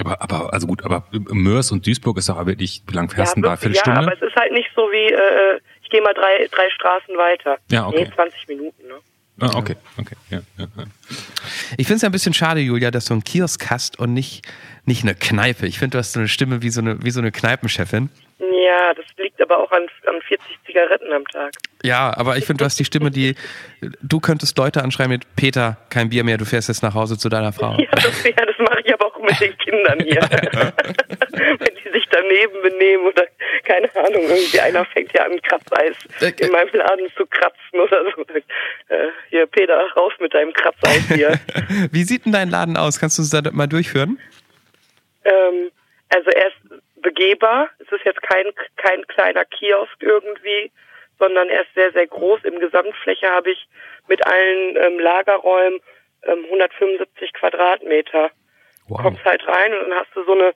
[0.00, 3.40] Aber, aber, also gut, aber Mörs und Duisburg ist doch wirklich, wie lang fährst du
[3.40, 3.62] ja, da?
[3.62, 4.12] wirklich, ja, Viertelstunde?
[4.12, 7.58] aber es ist halt nicht so wie, äh, ich gehe mal drei, drei Straßen weiter.
[7.70, 8.04] Ja, okay.
[8.04, 8.94] Nee, 20 Minuten, ne?
[9.40, 10.16] ah, okay, okay.
[10.30, 10.84] Ja, ja, ja.
[11.76, 14.46] Ich finde es ja ein bisschen schade, Julia, dass du einen Kiosk hast und nicht,
[14.84, 15.66] nicht eine Kneipe.
[15.66, 18.10] Ich finde, du hast so eine Stimme wie so eine, wie so eine Kneipenchefin.
[18.68, 21.54] Ja, das liegt aber auch an, an 40 Zigaretten am Tag.
[21.82, 23.34] Ja, aber ich finde, du hast die Stimme, die
[24.02, 27.30] du könntest Leute anschreiben mit Peter, kein Bier mehr, du fährst jetzt nach Hause zu
[27.30, 27.76] deiner Frau.
[27.88, 30.20] Ja, das, ja, das mache ich aber auch mit den Kindern hier.
[30.20, 33.24] Wenn die sich daneben benehmen oder,
[33.64, 38.22] keine Ahnung, irgendwie einer fängt ja an, Kratzeis in meinem Laden zu kratzen oder so.
[38.94, 41.40] Äh, hier, Peter, raus mit deinem Kratzeis hier.
[41.92, 43.00] Wie sieht denn dein Laden aus?
[43.00, 44.18] Kannst du uns da mal durchführen?
[45.24, 45.70] ähm,
[46.10, 46.56] also er ist
[47.02, 47.70] begehbar.
[47.78, 50.70] Es ist jetzt kein, kein kleiner Kiosk irgendwie,
[51.18, 52.44] sondern er ist sehr, sehr groß.
[52.44, 53.68] Im Gesamtfläche habe ich
[54.08, 55.80] mit allen ähm, Lagerräumen
[56.24, 58.30] ähm, 175 Quadratmeter.
[58.86, 59.02] Du Wow.
[59.02, 60.54] kommst halt rein und dann hast du so eine,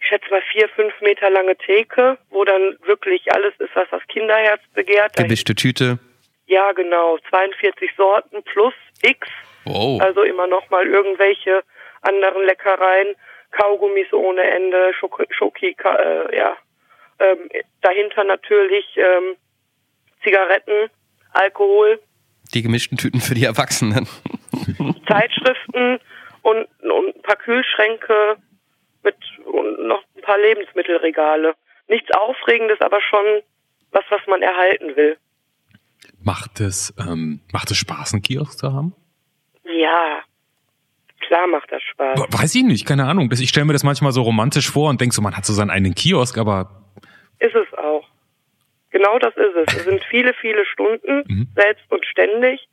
[0.00, 4.06] ich schätze mal vier, fünf Meter lange Theke, wo dann wirklich alles ist, was das
[4.06, 5.16] Kinderherz begehrt.
[5.16, 5.98] Gemischte Tüte.
[6.46, 7.18] Ja, genau.
[7.28, 9.26] 42 Sorten plus X.
[9.64, 10.00] Wow.
[10.00, 11.62] Also immer noch mal irgendwelche
[12.02, 13.14] anderen Leckereien,
[13.50, 16.56] Kaugummis ohne Ende, Schoko, Schoki, äh, ja.
[17.18, 17.50] Ähm,
[17.82, 19.36] dahinter natürlich ähm,
[20.24, 20.90] Zigaretten,
[21.32, 22.00] Alkohol,
[22.54, 24.08] Die gemischten Tüten für die Erwachsenen.
[25.08, 26.00] Zeitschriften
[26.42, 28.36] und, und ein paar Kühlschränke
[29.02, 31.54] mit und noch ein paar Lebensmittelregale.
[31.88, 33.42] Nichts Aufregendes, aber schon
[33.92, 35.16] was, was man erhalten will.
[36.22, 38.94] Macht es, ähm, macht es Spaß, einen Kiosk zu haben?
[39.64, 40.22] Ja,
[41.30, 42.18] klar macht das Spaß.
[42.30, 43.30] Weiß ich nicht, keine Ahnung.
[43.32, 45.70] Ich stelle mir das manchmal so romantisch vor und denk so, man hat so seinen
[45.70, 46.82] eigenen Kiosk, aber
[47.38, 48.04] Ist es auch.
[48.90, 49.76] Genau das ist es.
[49.76, 51.48] Es sind viele, viele Stunden, Mhm.
[51.54, 52.68] selbst und ständig.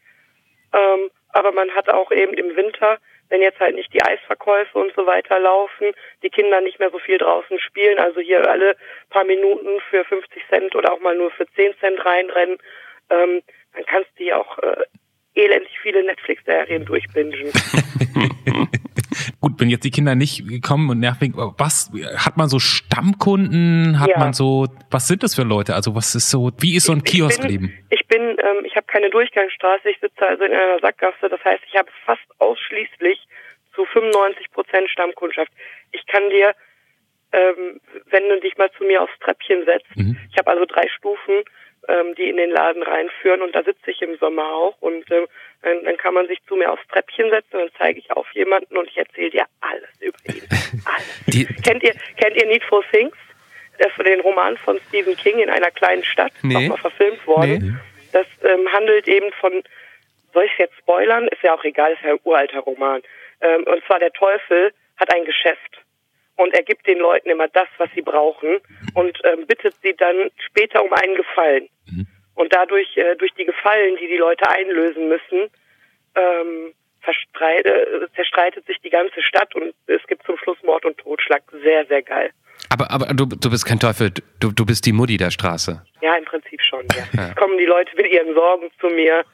[0.73, 2.97] Ähm, aber man hat auch eben im Winter
[3.29, 5.91] wenn jetzt halt nicht die Eisverkäufe und so weiter laufen,
[6.23, 8.77] die Kinder nicht mehr so viel draußen spielen, also hier alle
[9.09, 12.57] paar Minuten für 50 Cent oder auch mal nur für 10 Cent reinrennen,
[13.09, 13.41] ähm,
[13.73, 14.83] dann kannst du ja auch äh,
[15.37, 17.51] elendig viele Netflix-Serien durchbingen.
[19.41, 23.99] Gut, wenn jetzt die Kinder nicht kommen und nervig, was hat man so Stammkunden?
[23.99, 24.19] Hat Ja.
[24.19, 25.75] man so, was sind das für Leute?
[25.75, 27.73] Also was ist so, wie ist so ein Kioskleben?
[27.89, 31.29] Ich bin, ich, bin ähm, ich habe keine Durchgangsstraße, ich sitze also in einer Sackgasse,
[31.29, 33.19] das heißt, ich habe fast ausschließlich
[33.75, 35.51] zu 95 Prozent Stammkundschaft.
[35.91, 36.53] Ich kann dir,
[37.31, 40.17] ähm, wenn du dich mal zu mir aufs Treppchen setzt, Mhm.
[40.31, 41.43] ich habe also drei Stufen,
[41.87, 45.27] ähm, die in den Laden reinführen und da sitze ich im Sommer auch und ähm,
[45.61, 48.29] dann, dann kann man sich zu mir aufs Treppchen setzen und dann zeige ich auf
[48.33, 50.43] jemanden und ich erzähle dir alles über ihn.
[50.85, 51.21] Alles.
[51.27, 53.15] Die, Kennt ihr, kennt ihr Need for Things?
[53.79, 56.55] Das ist den Roman von Stephen King in einer kleinen Stadt, Nee.
[56.55, 57.79] auch mal verfilmt worden.
[58.13, 59.63] Das ähm, handelt eben von,
[60.33, 61.27] soll ich jetzt spoilern?
[61.27, 63.01] Ist ja auch egal, ist ja ein uralter Roman.
[63.41, 65.77] Ähm, und zwar der Teufel hat ein Geschäft
[66.37, 68.57] und er gibt den Leuten immer das, was sie brauchen
[68.93, 71.69] und ähm, bittet sie dann später um einen Gefallen.
[72.37, 75.49] Und dadurch, äh, durch die Gefallen, die die Leute einlösen müssen,
[76.15, 81.41] ähm, äh, zerstreitet sich die ganze Stadt und es gibt zum Schluss Mord und Totschlag.
[81.63, 82.31] Sehr, sehr geil.
[82.69, 85.81] aber aber du, du bist kein Teufel, du, du bist die Mutti der Straße.
[86.01, 87.29] Ja, im Prinzip schon, ja.
[87.29, 89.25] Es kommen die Leute mit ihren Sorgen zu mir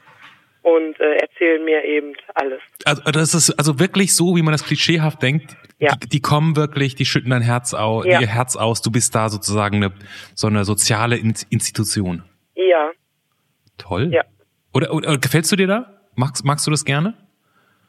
[0.63, 2.59] und äh, erzählen mir eben alles.
[2.85, 5.55] Also das ist also wirklich so, wie man das klischeehaft denkt.
[5.79, 5.95] Ja.
[5.95, 8.19] Die, die kommen wirklich, die schütten dein Herz aus, Ja.
[8.21, 8.81] ihr Herz aus.
[8.81, 9.93] Du bist da sozusagen eine,
[10.35, 12.23] so eine soziale In Institution.
[12.55, 12.91] Ja,
[13.77, 14.11] Toll.
[14.13, 14.23] Ja.
[14.73, 15.99] Oder, oder gefällst du dir da?
[16.15, 17.13] Magst, magst du das gerne?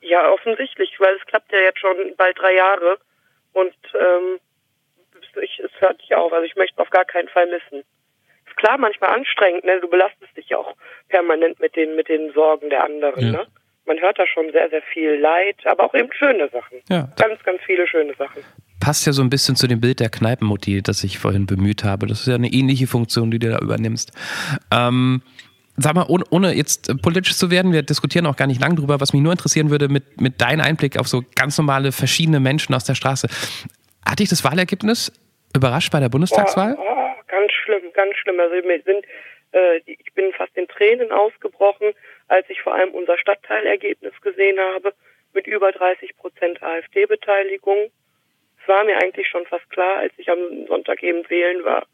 [0.01, 2.99] ja, offensichtlich, weil es klappt ja jetzt schon bald drei Jahre
[3.55, 4.39] und ähm,
[5.43, 6.31] ich, es hört nicht auf.
[6.33, 7.85] Also ich möchte es auf gar keinen Fall missen.
[8.55, 9.81] Ist klar, manchmal anstrengend, ne?
[9.81, 10.75] Du belastest dich ja auch
[11.09, 13.33] permanent mit den mit den Sorgen der anderen, Ja.
[13.33, 13.47] ne?
[13.87, 16.79] Man hört da schon sehr, sehr viel Leid, aber auch eben schöne Sachen.
[16.88, 17.09] Ja.
[17.19, 18.43] Ganz, ganz viele schöne Sachen.
[18.81, 22.07] Passt ja so ein bisschen zu dem Bild der Kneipenmutti, das ich vorhin bemüht habe.
[22.07, 24.12] Das ist ja eine ähnliche Funktion, die du da übernimmst.
[24.71, 25.21] Ähm,
[25.77, 29.01] sag mal, ohne, ohne jetzt politisch zu werden, wir diskutieren auch gar nicht lang drüber,
[29.03, 32.75] was mich nur interessieren würde, mit, mit deinem Einblick auf so ganz normale, verschiedene Menschen
[32.75, 33.29] aus der Straße.
[34.07, 35.12] Hat dich das Wahlergebnis
[35.55, 36.79] überrascht bei der Bundestagswahl?
[37.64, 38.40] Ganz schlimm, ganz schlimm.
[38.40, 39.07] Also mir sind,
[39.53, 41.92] äh, ich bin fast in Tränen ausgebrochen,
[42.29, 44.94] als ich vor allem unser Stadtteilergebnis gesehen habe
[45.33, 47.90] mit über 30 Prozent AfD-Beteiligung.
[48.61, 51.87] Es war mir eigentlich schon fast klar, als ich am Sonntag eben wählen war.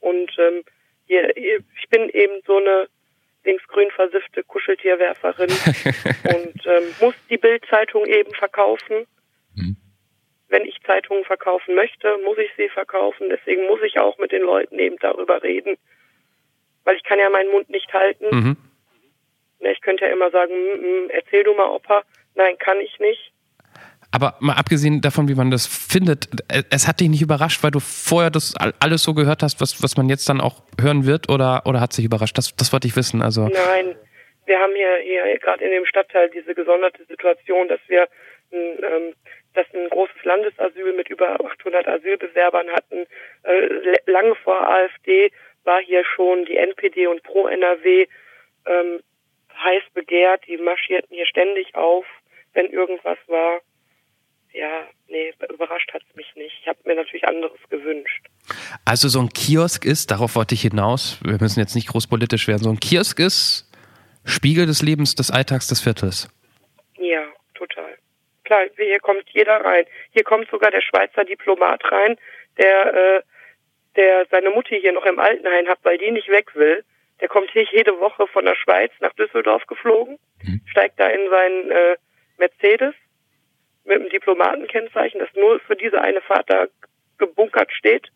[0.00, 0.64] Und ähm,
[1.06, 2.88] hier, ich bin eben so eine
[3.44, 5.50] linksgrün versiffte Kuscheltierwerferin
[6.34, 9.06] und ähm, muss die Bild-Zeitung eben verkaufen
[10.48, 13.28] wenn ich Zeitungen verkaufen möchte, muss ich sie verkaufen.
[13.30, 15.76] Deswegen muss ich auch mit den Leuten eben darüber reden.
[16.84, 18.24] Weil ich kann ja meinen Mund nicht halten.
[18.30, 18.56] Mhm.
[19.60, 22.02] Ne, Ich könnte ja immer sagen, "Mm, mm, erzähl du mal, Opa.
[22.34, 23.32] Nein, kann ich nicht.
[24.10, 27.70] Aber mal abgesehen davon, wie man das findet, äh, es hat dich nicht überrascht, weil
[27.72, 31.04] du vorher das all- alles so gehört hast, was, was man jetzt dann auch hören
[31.04, 32.38] wird, oder, oder hat sich überrascht?
[32.38, 33.20] Das, das wollte ich wissen.
[33.20, 33.96] Also, Nein,
[34.46, 38.08] wir haben hier, hier gerade in dem Stadtteil diese gesonderte Situation, dass wir
[38.50, 39.14] ein, ähm,
[39.58, 43.06] dass ein großes Landesasyl mit über 800 Asylbewerbern hatten.
[43.42, 45.32] Äh, lange vor AfD
[45.64, 48.06] war hier schon die NPD und Pro NRW
[48.66, 49.00] ähm,
[49.62, 50.46] heiß begehrt.
[50.46, 52.06] Die marschierten hier ständig auf,
[52.54, 53.60] wenn irgendwas war.
[54.52, 56.56] Ja, nee, überrascht hat's mich nicht.
[56.62, 58.26] Ich habe mir natürlich anderes gewünscht.
[58.84, 62.48] also so ein Kiosk ist, darauf wollte ich hinaus, wir müssen jetzt nicht groß politisch
[62.48, 63.70] werden, so ein Kiosk ist
[64.24, 66.28] Spiegel des Lebens, des Alltags, des Viertels.
[66.98, 67.24] Ja.
[68.48, 69.84] Klar, hier kommt jeder rein.
[70.12, 72.16] Hier kommt sogar der Schweizer Diplomat rein,
[72.56, 73.22] der, äh,
[73.94, 76.82] der seine Mutti hier noch im Altenheim hat, weil die nicht weg will.
[77.20, 80.18] Der kommt hier jede Woche von der Schweiz nach Düsseldorf geflogen,
[80.64, 81.96] steigt da in seinen äh,
[82.38, 82.94] Mercedes
[83.84, 86.68] mit dem Diplomatenkennzeichen, das nur für diese eine Fahrt da
[87.18, 88.10] gebunkert steht,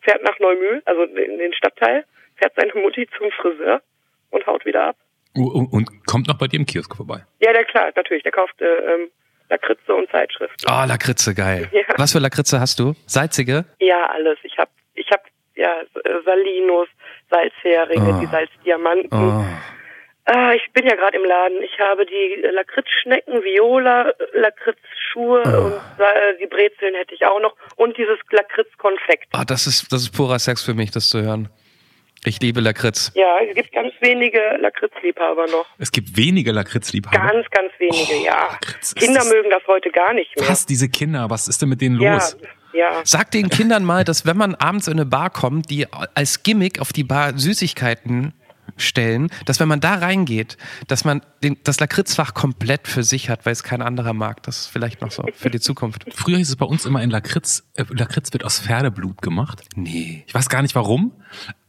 [0.00, 3.82] fährt nach Neumühl, also in den Stadtteil, fährt seine Mutti zum Friseur
[4.30, 4.96] und haut wieder ab.
[5.34, 7.26] Und, und kommt noch bei dir im Kiosk vorbei.
[7.40, 9.10] Ja, der klar, natürlich, der kauft äh, ähm,
[9.50, 10.66] Lakritze und Zeitschriften.
[10.70, 11.68] Oh, Lakritze, geil.
[11.72, 11.82] Ja.
[11.96, 12.94] Was für Lakritze hast du?
[13.06, 13.64] Salzige?
[13.80, 14.38] Ja, alles.
[14.42, 15.22] Ich hab, ich hab
[15.56, 15.72] ja
[16.24, 16.88] Salinos,
[17.30, 18.20] Salzheringe, Oh.
[18.20, 19.10] die Salzdiamanten.
[19.12, 19.44] Oh.
[20.30, 21.62] Ah, ich bin ja gerade im Laden.
[21.62, 25.64] Ich habe die Lakritzschnecken, Viola, Lakritzschuhe Oh.
[25.66, 25.80] und
[26.40, 29.28] die Brezeln hätte ich auch noch und dieses Lakritzkonfekt.
[29.34, 31.48] Oh, das ist, das ist purer Sex für mich, das zu hören.
[32.24, 33.12] Ich liebe Lakritz.
[33.14, 35.66] Ja, es gibt ganz wenige Lakritzliebhaber noch.
[35.78, 37.16] Es gibt wenige Lakritzliebhaber.
[37.16, 38.48] Ganz, ganz wenige, Oh, ja.
[38.52, 40.48] Lakritz, Kinder das- mögen das heute gar nicht mehr.
[40.48, 42.36] Was, diese Kinder, was ist denn mit denen Ja, los?
[42.72, 43.00] ja.
[43.04, 46.80] Sag den Kindern mal, dass wenn man abends in eine Bar kommt, die als Gimmick
[46.80, 48.34] auf die Bar Süßigkeiten
[48.76, 50.56] stellen, dass wenn man da reingeht,
[50.88, 54.42] dass man den, das Lakritzfach komplett für sich hat, weil es kein anderer mag.
[54.42, 56.04] Das ist vielleicht noch so für die Zukunft.
[56.14, 59.62] Früher hieß es bei uns immer in Lakritz, äh, Lakritz wird aus Pferdeblut gemacht.
[59.74, 60.24] Nee.
[60.26, 61.12] Ich weiß gar nicht warum.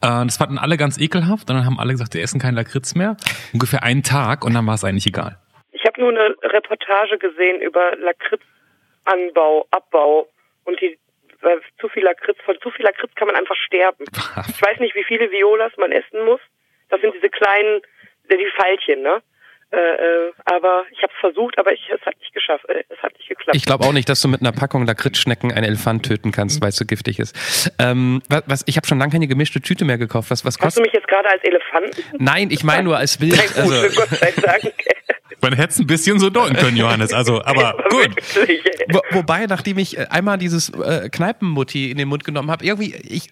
[0.02, 2.96] Äh, das fanden alle ganz ekelhaft und dann haben alle gesagt, wir essen keinen Lakritz
[2.96, 3.18] mehr.
[3.54, 5.38] Ungefähr einen Tag und dann war es eigentlich egal.
[5.72, 10.28] Ich habe nur eine Reportage gesehen über Lakritzanbau, Abbau
[10.66, 10.98] und die
[11.42, 14.06] weil zu viel Lakritz, von zu viel Lakritz kann man einfach sterben.
[14.50, 16.42] Ich weiß nicht, wie viele Violas man essen muss.
[16.90, 17.82] Das sind diese kleinen,
[18.30, 19.22] die Pfeilchen, ne?
[19.72, 22.98] Äh, äh, aber ich habe es versucht, aber ich, es hat nicht geschafft, äh, es
[23.04, 23.56] hat nicht geklappt.
[23.56, 26.70] Ich glaube auch nicht, dass du mit einer Packung Lakritzschnecken einen Elefant töten kannst, weil
[26.70, 27.72] es so giftig ist.
[27.78, 30.32] Ähm, was, was, ich habe schon lange keine gemischte Tüte mehr gekauft.
[30.32, 30.86] Was, was Hast du kostet?
[30.86, 32.04] mich jetzt gerade als Elefanten?
[32.18, 33.34] Nein, ich meine nur als Bild.
[33.36, 34.74] Sehr gut, Also, Gott sei Dank.
[35.42, 37.14] Man hätte es ein bisschen so deuten können, Johannes.
[37.14, 38.10] Also, aber gut.
[38.90, 42.96] Wo, wobei, nachdem ich äh, einmal dieses äh, Kneipenmutti in den Mund genommen habe, irgendwie
[42.96, 43.30] ich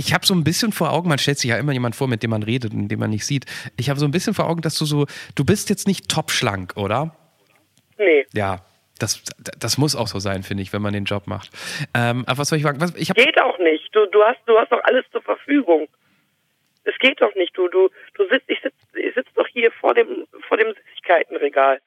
[0.00, 2.22] ich habe so ein bisschen vor Augen, man stellt sich ja immer jemand vor, mit
[2.22, 3.44] dem man redet und den man nicht sieht.
[3.76, 6.30] Ich habe so ein bisschen vor Augen, dass du so, du bist jetzt nicht top
[6.30, 7.14] schlank, oder?
[7.98, 8.26] Nee.
[8.32, 8.64] Ja,
[8.98, 9.22] das,
[9.58, 11.50] das muss auch so sein, finde ich, wenn man den Job macht.
[11.94, 12.80] Ähm, aber was soll ich sagen?
[12.80, 13.94] Was, ich Geht auch nicht.
[13.94, 15.86] Du, du hast, du hast doch alles zur Verfügung.
[16.84, 17.56] Es geht doch nicht.
[17.56, 21.78] Du, du, du sitzt, ich sitz, ich sitz doch hier vor dem, vor dem Süßigkeitenregal.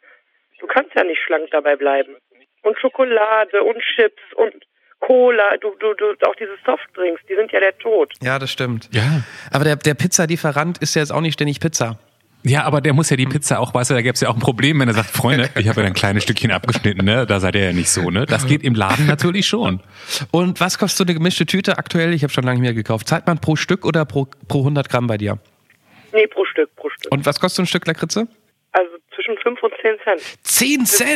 [0.59, 2.15] Du kannst ja nicht schlank dabei bleiben.
[2.61, 4.65] Und Schokolade und Chips und
[5.05, 8.13] Cola, du, du, du, auch diese Softdrinks, die sind ja der Tod.
[8.21, 8.89] ja, das stimmt.
[8.93, 9.23] Ja.
[9.51, 11.99] Aber der, der Pizzalieferant ist ja jetzt auch nicht ständig Pizza.
[12.45, 14.35] Ja, aber der muss ja die Pizza auch, weißt du, da gäbe es ja auch
[14.35, 17.25] ein Problem, wenn er sagt, Freunde, ich habe ja ein kleines Stückchen abgeschnitten, ne?
[17.25, 18.25] Da seid ihr ja nicht so, ne?
[18.25, 19.81] Das geht im Laden natürlich schon.
[20.31, 22.13] Und was kostet so eine gemischte Tüte aktuell?
[22.13, 23.07] Ich habe schon lange nicht mehr gekauft.
[23.07, 25.37] Zahlt man pro Stück oder pro, pro 100 Gramm bei dir?
[26.13, 27.11] Nee, pro Stück, pro Stück.
[27.11, 28.27] Und was kostet so ein Stück Lakritze?
[28.73, 28.89] Also
[29.23, 30.21] zwischen 5 und 10 Cent.
[30.43, 30.99] 10 Das ist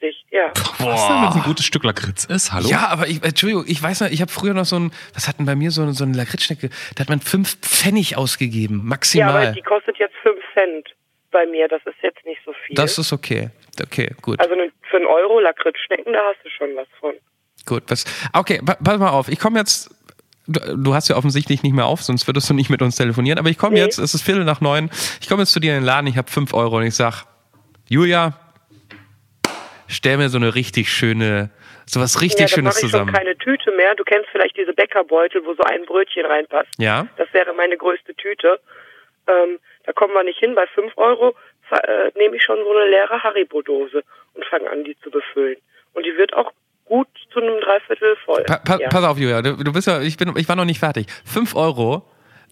[0.00, 0.50] günstig, ja.
[0.54, 2.52] Was denn, wenn es ein gutes Stück Lakritz ist?
[2.52, 2.68] Hallo?
[2.68, 5.44] Ja, aber ich, Entschuldigung, ich weiß noch, ich habe früher noch so ein, was hatten
[5.46, 9.52] bei mir so, so eine Lakritzschnecke, da hat man 5 Pfennig ausgegeben, Ja, aber maximal.
[9.54, 10.88] die kostet jetzt 5 Cent
[11.30, 11.68] bei mir.
[11.68, 12.74] Das ist jetzt nicht so viel.
[12.76, 13.50] das ist okay.
[13.82, 14.40] Okay, gut.
[14.40, 14.54] also
[14.90, 17.14] für einen Euro Lakritzschnecken, da hast du schon was von.
[17.66, 19.28] Gut, was, okay, pa- pass mal auf.
[19.28, 19.90] Ich komme jetzt.
[20.50, 23.38] Du, du hast ja offensichtlich nicht mehr auf, sonst würdest du nicht mit uns telefonieren.
[23.38, 23.80] Aber ich komme Nee.
[23.82, 24.88] jetzt, es ist Viertel nach neun.
[25.20, 27.24] Ich komme jetzt zu dir in den Laden, ich habe fünf Euro und ich sag,
[27.88, 28.34] Julia,
[29.86, 31.50] stell mir so eine richtig schöne,
[31.86, 33.14] so was richtig ja, dann Schönes mache ich zusammen.
[33.14, 33.94] schon keine Tüte mehr.
[33.94, 36.68] Du kennst vielleicht diese Bäckerbeutel, wo so ein Brötchen reinpasst.
[36.78, 37.06] Ja?
[37.16, 38.60] Das wäre meine größte Tüte.
[39.26, 40.54] Ähm, da kommen wir nicht hin.
[40.54, 41.34] Bei 5 Euro
[41.70, 44.02] äh, nehme ich schon so eine leere Haribo-Dose
[44.34, 45.56] und fange an, die zu befüllen.
[45.94, 46.52] Und die wird auch
[46.84, 48.44] gut zu einem Dreiviertel voll.
[48.44, 48.88] Pa pa ja.
[48.88, 51.06] Pass auf, Julia, du, du bist ja, ich bin, ich war noch nicht fertig.
[51.24, 52.02] Fünf Euro,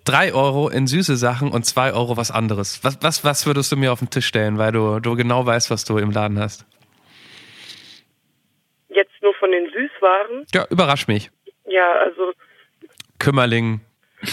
[0.06, 2.82] drei Euro in süße Sachen und zwei Euro was anderes.
[2.82, 5.70] Was, was, was würdest du mir auf den Tisch stellen, weil du, du genau weißt,
[5.70, 6.64] was du im Laden hast?
[8.88, 10.46] Jetzt nur von den Süßwaren.
[10.54, 11.30] Ja, überrasch mich.
[11.66, 12.32] Ja, also
[13.18, 13.80] Kümmerling.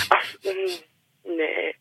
[0.09, 1.75] Ach, mm, nee.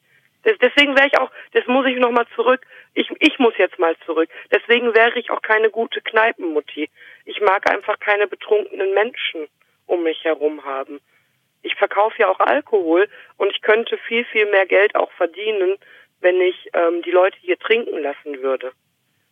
[0.45, 2.67] Das, deswegen wäre ich auch, das muss ich nochmal zurück.
[2.95, 4.29] Ich, ich muss jetzt mal zurück.
[4.51, 6.91] Deswegen wäre ich auch keine gute Kneipenmutti.
[7.25, 9.47] Ich mag einfach keine betrunkenen Menschen
[9.87, 11.01] um mich herum haben.
[11.63, 15.77] Ich verkaufe ja auch Alkohol und ich könnte viel, viel mehr Geld auch verdienen,
[16.21, 18.73] wenn ich ähm, die Leute hier trinken lassen würde.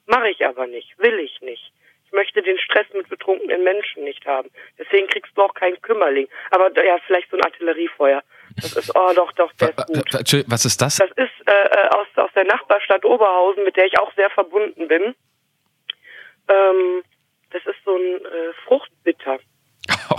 [0.06, 1.72] Mache ich aber nicht, will ich nicht.
[2.06, 4.50] Ich möchte den Stress mit betrunkenen Menschen nicht haben.
[4.78, 6.26] Deswegen kriegst du auch keinen Kümmerling.
[6.50, 8.22] Aber ja, vielleicht so ein Artilleriefeuer.
[8.60, 10.12] Das ist, oh doch, doch, der ist gut.
[10.14, 10.96] Wa- Was ist das?
[10.96, 14.88] Das ist äh, äh, aus, aus der Nachbarstadt Oberhausen, mit der ich auch sehr verbunden
[14.88, 15.14] bin.
[16.48, 17.02] Ähm,
[17.50, 19.38] das ist so ein äh, Fruchtbitter.
[20.12, 20.16] Oh.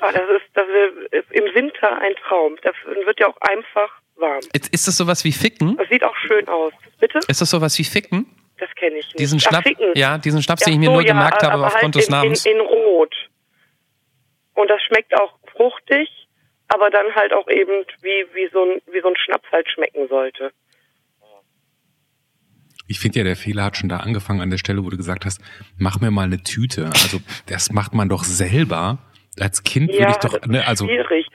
[0.00, 0.66] Ah, Das ist, das
[1.12, 2.56] ist im Winter ein Traum.
[2.62, 2.72] Da
[3.04, 4.40] wird ja auch einfach warm.
[4.52, 5.76] Ist, das sowas wie Ficken?
[5.76, 6.72] Das sieht auch schön aus.
[6.98, 7.20] Bitte?
[7.28, 8.26] Ist das sowas wie Ficken?
[8.58, 9.18] Das kenne ich nicht.
[9.18, 9.92] Diesen Ach, Schnaps, Ficken.
[9.94, 12.02] ja, diesen Schnaps, den Ach ich mir so, nur ja, gemerkt habe aber aufgrund halt
[12.02, 12.46] des in, Namens.
[12.46, 13.14] In, in Rot.
[14.54, 16.08] Und das schmeckt auch fruchtig,
[16.68, 20.08] aber dann halt auch eben wie, wie, so ein, wie so ein Schnaps halt schmecken
[20.08, 20.52] sollte.
[22.86, 25.24] Ich finde ja, der Fehler hat schon da angefangen an der Stelle, wo du gesagt
[25.24, 25.40] hast,
[25.78, 26.86] mach mir mal eine Tüte.
[26.86, 28.98] Also das macht man doch selber.
[29.40, 31.26] Als Kind würde Ja, ich doch, ne, also schwierig.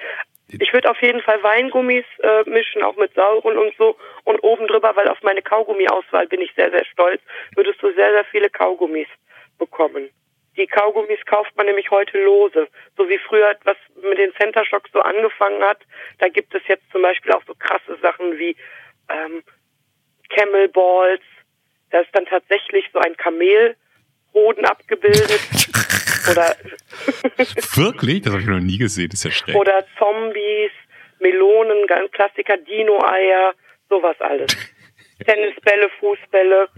[0.47, 3.97] Ich würde auf jeden Fall Weingummis äh, mischen, auch mit sauren und so.
[4.23, 7.21] Und oben drüber, weil auf meine Kaugummi-Auswahl bin ich sehr, sehr stolz,
[7.55, 9.07] würdest du sehr, sehr viele Kaugummis
[9.57, 10.09] bekommen.
[10.57, 12.67] Die Kaugummis kauft man nämlich heute lose.
[12.95, 15.79] So wie früher, was mit den Center Shocks so angefangen hat.
[16.19, 18.55] Da gibt es jetzt zum Beispiel auch so krasse Sachen wie
[19.09, 19.43] ähm,
[20.29, 21.23] Camel Balls.
[21.91, 25.41] Da ist dann tatsächlich so ein Kamelhoden abgebildet.
[26.31, 26.55] Oder
[27.75, 29.55] wirklich, das habe ich noch nie gesehen, das ist ja schräg.
[29.55, 30.71] oder Zombies,
[31.19, 33.53] Melonen, ganz Klassiker, Dino-Eier,
[33.89, 34.51] sowas alles.
[35.25, 36.69] Tennisbälle, Fußbälle.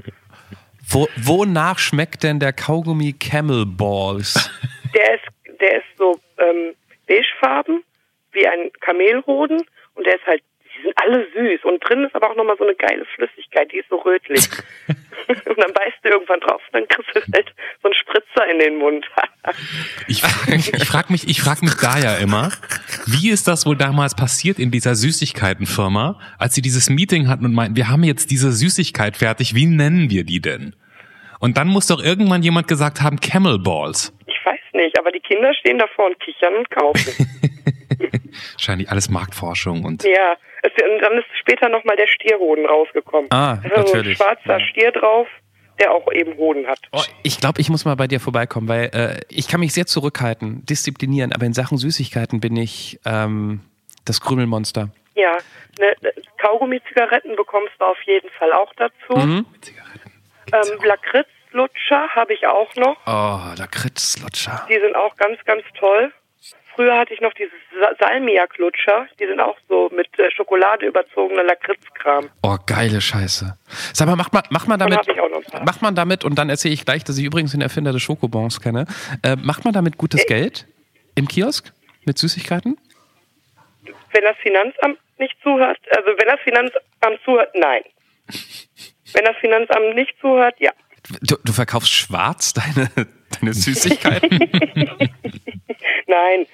[0.89, 4.49] Wo, wonach schmeckt denn der Kaugummi Camel Balls?
[4.95, 6.73] Der ist, der ist so ähm,
[7.07, 7.83] beigefarben,
[8.31, 9.62] wie ein Kamelhoden
[9.95, 10.41] und der ist halt,
[10.78, 10.98] die sind
[13.18, 14.48] Süßigkeit, die ist so rötlich.
[15.28, 18.60] und dann beißt du irgendwann drauf und dann kriegst du halt so einen Spritzer in
[18.60, 19.06] den Mund.
[20.10, 22.52] Ich frage ich frag mich, ich frag mich da ja immer,
[23.06, 27.54] wie ist das wohl damals passiert in dieser Süßigkeitenfirma, als sie dieses Meeting hatten und
[27.54, 30.76] meinten, wir haben jetzt diese Süßigkeit fertig, wie nennen wir die denn?
[31.40, 34.13] Und dann muss doch irgendwann jemand gesagt haben, Camel Balls.
[34.26, 37.28] Ich weiß nicht, aber die Kinder stehen davor und kichern und kaufen.
[38.54, 43.32] Wahrscheinlich alles Marktforschung und ja, es, und dann ist später nochmal der Stierhoden rausgekommen.
[43.32, 44.17] Ah, da ist so ein natürlich.
[44.17, 45.28] schwarzer Stier drauf,
[45.80, 46.80] der auch eben Hoden hat.
[46.91, 49.86] Oh, ich glaube, ich muss mal bei dir vorbeikommen, weil äh, ich kann mich sehr
[49.86, 53.62] zurückhalten, disziplinieren, aber in Sachen Süßigkeiten bin ich ähm,
[54.06, 54.89] das Krümelmonster.
[55.15, 55.38] Ja,
[55.80, 55.95] ne,
[56.38, 59.17] Kaugummi-Zigaretten bekommst du auf jeden Fall auch dazu.
[59.17, 59.45] Mhm.
[60.54, 62.97] Ähm, Lakritzlutscher habe ich auch noch.
[63.06, 64.65] Oh, Lakritzlutscher.
[64.69, 66.13] Die sind auch ganz, ganz toll.
[66.78, 69.08] Früher hatte ich noch dieses Sa- Salmiak-Lutscher.
[69.20, 72.30] Die sind auch so mit äh, Schokolade überzogener Lakritzkram.
[72.44, 73.58] Oh, geile Scheiße.
[73.94, 75.16] Sag mal, macht man, macht man damit, ich
[75.66, 78.62] macht man damit, und dann erzähle ich gleich, dass ich übrigens den Erfinder des Schokobons
[78.62, 78.86] kenne,
[79.24, 80.68] äh, macht man damit gutes Geld
[81.16, 81.74] im Kiosk
[82.06, 82.78] mit Süßigkeiten?
[84.13, 87.82] Wenn das Finanzamt nicht zuhört, also wenn das Finanzamt zuhört, nein.
[89.13, 90.72] Wenn das Finanzamt nicht zuhört, ja.
[91.22, 92.92] Du, du verkaufst schwarz deine,
[93.40, 94.30] deine Süßigkeiten?
[96.08, 96.46] Nein,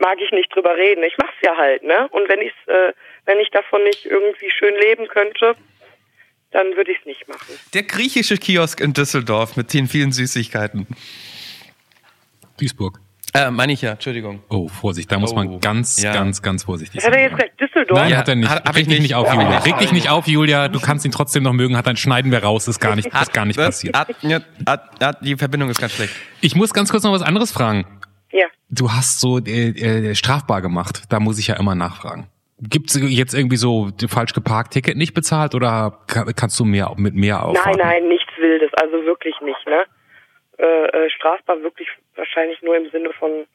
[0.00, 1.02] mag ich nicht drüber reden.
[1.04, 2.08] Ich mach's ja halt, ne?
[2.10, 2.92] Und wenn ich's, äh,
[3.26, 5.54] wenn ich davon nicht irgendwie schön leben könnte,
[6.50, 7.54] dann würde ich's nicht machen.
[7.74, 10.86] Der griechische Kiosk in Düsseldorf mit den vielen Süßigkeiten.
[12.58, 13.00] Duisburg.
[13.34, 14.42] Äh, meine ich ja, Entschuldigung.
[14.48, 16.14] Oh, Vorsicht, da muss Oh, man ganz, ja.
[16.14, 17.22] ganz, ganz vorsichtig Hat er sein.
[17.24, 17.98] jetzt gesagt, Düsseldorf?
[18.00, 18.48] Nein, Ja, hat er nicht.
[18.48, 19.02] hat- hab Reg ich dich nicht.
[19.10, 19.34] nicht auf, Ja.
[19.34, 19.58] Julia.
[19.58, 20.68] Reg dich nicht auf, Julia.
[20.68, 21.76] Du kannst ihn trotzdem noch mögen.
[21.76, 22.66] Hat dann schneiden wir raus.
[22.68, 23.94] Ist gar nicht, ist gar nicht passiert.
[23.94, 24.08] Hat,
[25.00, 26.14] hat, die Verbindung ist ganz schlecht.
[26.40, 27.84] Ich muss ganz kurz noch was anderes fragen.
[28.30, 28.46] Ja.
[28.70, 31.04] Du hast so äh, äh, strafbar gemacht.
[31.08, 32.28] Da muss ich ja immer nachfragen.
[32.60, 37.14] Gibt's jetzt irgendwie so falsch geparkt Ticket nicht bezahlt oder kann, kannst du mehr mit
[37.14, 37.78] mehr Nein, auffahren?
[37.78, 39.84] nein, nichts Wildes, also wirklich nicht, ne?
[40.58, 41.86] Äh, äh, strafbar wirklich
[42.16, 43.46] wahrscheinlich nur im Sinne von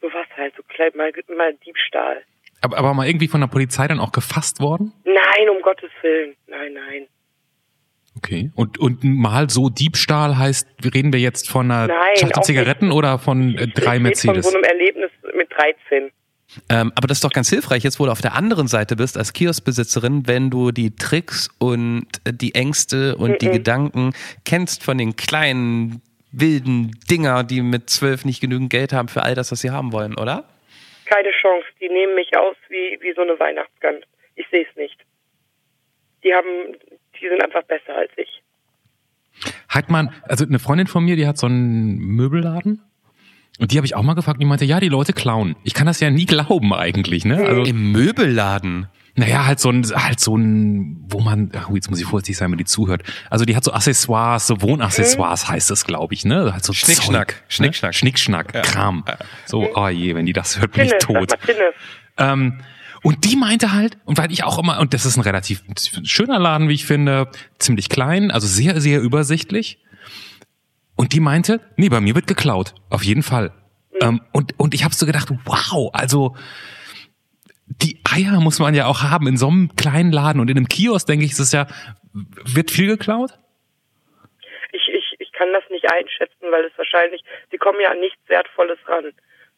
[0.00, 2.22] sowas halt, so klein, mal, mal Diebstahl.
[2.62, 4.92] Aber, aber mal irgendwie von der Polizei dann auch gefasst worden?
[5.04, 6.34] Nein, um Gottes Willen.
[6.48, 7.06] Nein, nein.
[8.24, 8.50] Okay.
[8.54, 12.96] Und, und mal so Diebstahl heißt, reden wir jetzt von einer Nein, Schachtel Zigaretten nicht.
[12.96, 14.46] oder von äh, drei ich rede von Mercedes?
[14.46, 16.12] so einem Erlebnis mit 13.
[16.68, 19.16] Ähm, aber das ist doch ganz hilfreich, jetzt wo du auf der anderen Seite bist
[19.16, 24.12] als Kioskbesitzerin, wenn du die Tricks und die Ängste und die Gedanken
[24.44, 29.34] kennst von den kleinen, wilden Dinger, die mit zwölf nicht genügend Geld haben für all
[29.34, 30.44] das, was sie haben wollen, oder?
[31.06, 31.66] Keine Chance.
[31.80, 34.04] Die nehmen mich aus wie, wie so eine Weihnachtsgans.
[34.36, 34.98] Ich sehe es nicht.
[36.24, 36.76] Die haben,
[37.22, 38.42] die sind einfach besser als ich.
[39.68, 42.82] Hat man, also eine Freundin von mir, die hat so einen Möbelladen.
[43.58, 45.56] Und die habe ich auch mal gefragt, die meinte, ja, die Leute klauen.
[45.62, 47.36] Ich kann das ja nie glauben eigentlich, ne?
[47.36, 48.88] Also, Im Möbelladen.
[49.14, 52.50] naja, halt so ein, halt so ein, wo man, ach, jetzt muss ich vorsichtig sein,
[52.50, 53.02] wenn die zuhört.
[53.30, 56.52] Also die hat so Accessoires, so Wohnaccessoires heißt das, glaube ich, ne?
[56.52, 57.90] Halt so Schnickschnack, Zeug, Schnickschnack.
[57.90, 57.92] Ne?
[57.94, 59.04] Schnickschnack, Kram.
[59.44, 61.34] So, oh je, wenn die das hört, bin ich tot.
[62.18, 62.60] Ähm,
[63.02, 65.62] und die meinte halt, und weil ich auch immer, und das ist ein relativ
[66.04, 69.78] schöner Laden, wie ich finde, ziemlich klein, also sehr, sehr übersichtlich.
[70.94, 73.52] Und die meinte, nee, bei mir wird geklaut, auf jeden Fall.
[74.00, 76.36] Ähm, und, und ich habe so gedacht, wow, also
[77.66, 80.68] die Eier muss man ja auch haben in so einem kleinen Laden und in einem
[80.68, 81.66] Kiosk, denke ich, ist es ja,
[82.12, 83.32] wird viel geklaut?
[84.72, 88.20] Ich, ich, ich kann das nicht einschätzen, weil es wahrscheinlich, sie kommen ja an nichts
[88.28, 89.12] Wertvolles ran.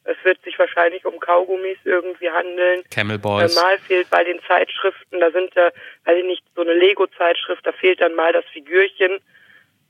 [0.04, 2.82] Es wird sich wahrscheinlich um Kaugummis irgendwie handeln.
[2.90, 3.56] Camel Äh, Balls.
[3.56, 5.70] mal fehlt bei den Zeitschriften, da sind da,
[6.04, 9.18] weiß ich nicht, so eine Lego-Zeitschrift, da fehlt dann mal das Figürchen.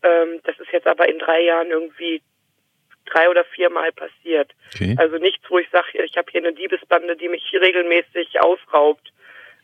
[0.02, 2.22] Ähm, das ist jetzt aber in drei Jahren irgendwie
[3.06, 4.52] drei oder viermal passiert.
[4.74, 4.94] Okay.
[4.98, 9.12] Also nichts, wo ich sage, ich habe hier eine Diebesbande, die mich regelmäßig ausraubt.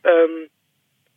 [0.05, 0.49] Ähm,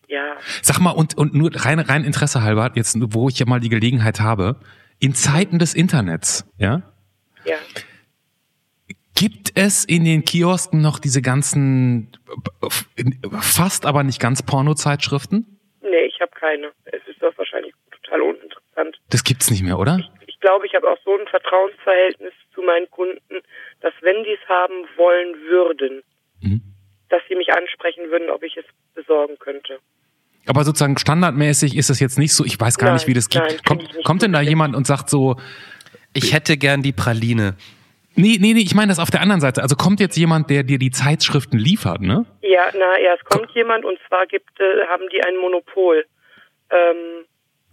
[0.08, 3.60] ja, Sag mal, und, und nur rein, rein Interesse halber, jetzt, wo ich ja mal
[3.62, 4.58] die Gelegenheit habe,
[5.00, 6.82] in Zeiten des Internets, ja,
[7.46, 7.56] ja.
[9.16, 12.10] Gibt es in den Kiosken noch diese ganzen,
[13.42, 15.60] fast aber nicht ganz Porno-Zeitschriften?
[15.82, 16.72] Nee, ich habe keine.
[16.86, 18.98] Es ist doch wahrscheinlich total uninteressant.
[19.10, 20.00] Das gibt's nicht mehr, oder?
[20.28, 23.20] Ich glaube, ich habe auch so ein Vertrauensverhältnis zu meinen Kunden,
[23.82, 26.02] dass wenn die es haben wollen würden,
[26.42, 26.62] Mhm.
[27.10, 29.80] dass sie mich ansprechen würden, ob ich es besorgen könnte.
[30.46, 33.30] Aber sozusagen standardmäßig ist es jetzt nicht so, ich weiß gar Nein, nicht, wie das
[33.30, 33.42] geht.
[33.42, 34.06] nein, kenn kommt, ich nicht.
[34.06, 35.38] kommt denn da jemand und sagt so,
[36.16, 37.56] Ich hätte gern die Praline.
[38.16, 39.62] Nee, nee, nee, ich meine das auf der anderen Seite.
[39.62, 42.26] Also kommt jetzt jemand, der dir die Zeitschriften liefert, ne?
[42.42, 46.06] Ja, na ja, es kommt jemand und zwar gibt, äh, haben die ein Monopol.
[46.70, 47.26] Ähm,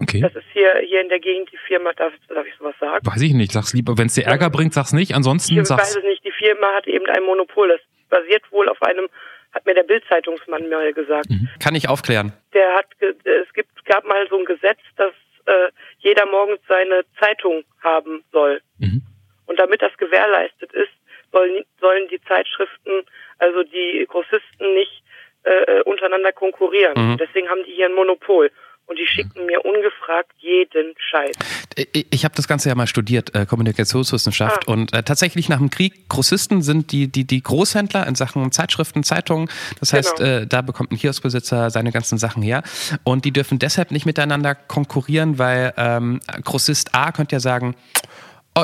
[0.03, 0.23] Okay.
[0.23, 3.07] das ist hier hier in der Gegend die Firma, darf, darf ich sowas sagen?
[3.07, 3.99] Weiß ich nicht, sag's lieber.
[3.99, 5.15] Wenn es dir Ärger bringt, sag's nicht.
[5.15, 5.95] Ansonsten Ich weiß sag's.
[5.97, 7.69] es nicht, die Firma hat eben ein Monopol.
[7.69, 9.09] Das basiert wohl auf einem
[9.53, 11.27] hat mir der Bildzeitungsmann mal gesagt.
[11.59, 12.33] Kann ich aufklären.
[12.55, 15.13] Der hat, ge- es gibt, gab mal so ein Gesetz, dass
[15.47, 18.61] äh, jeder morgens seine Zeitung haben soll.
[18.79, 19.03] Mhm.
[19.51, 20.93] Und damit das gewährleistet ist,
[21.33, 23.03] sollen, sollen die Zeitschriften,
[23.39, 25.03] also die Grossisten nicht
[25.43, 26.95] äh, untereinander konkurrieren.
[26.95, 27.17] Mhm.
[27.19, 28.53] Deswegen haben die hier ein Monopol.
[28.87, 31.37] Und die schicken mir ungefragt jeden Scheiß.
[31.77, 34.69] Ich, ich habe das Ganze ja mal studiert, äh, Kommunikationswissenschaft.
[34.69, 34.73] Ah.
[34.73, 39.03] Und äh, tatsächlich nach dem Krieg, Grossisten sind die, die, die Großhändler in Sachen Zeitschriften,
[39.03, 39.49] Zeitungen.
[39.81, 40.43] Das heißt, Genau.
[40.43, 42.63] äh, da bekommt ein Kioskbesitzer seine ganzen Sachen her.
[43.05, 47.77] Und die dürfen deshalb nicht miteinander konkurrieren, weil ähm, Grossist A könnte ja sagen,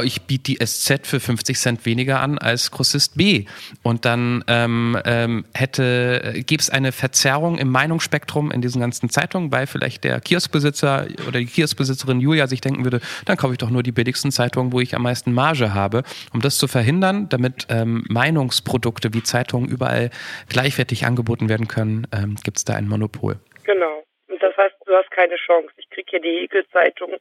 [0.02, 3.46] ich biete die SZ für 50 Cent weniger an als Grossist B.
[3.82, 9.52] Und dann ähm, ähm, hätte, gäbe es eine Verzerrung im Meinungsspektrum in diesen ganzen Zeitungen,
[9.52, 13.70] weil vielleicht der Kioskbesitzer oder die Kioskbesitzerin Julia sich denken würde, dann kaufe ich doch
[13.70, 16.02] nur die billigsten Zeitungen, wo ich am meisten Marge habe.
[16.32, 20.10] Um das zu verhindern, damit ähm, Meinungsprodukte wie Zeitungen überall
[20.48, 23.38] gleichwertig angeboten werden können, ähm, gibt es da ein Monopol.
[23.64, 24.04] Genau.
[24.28, 25.70] Und das heißt, du hast keine Chance.
[25.76, 27.12] Ich krieg hier die Ekel-Zeitung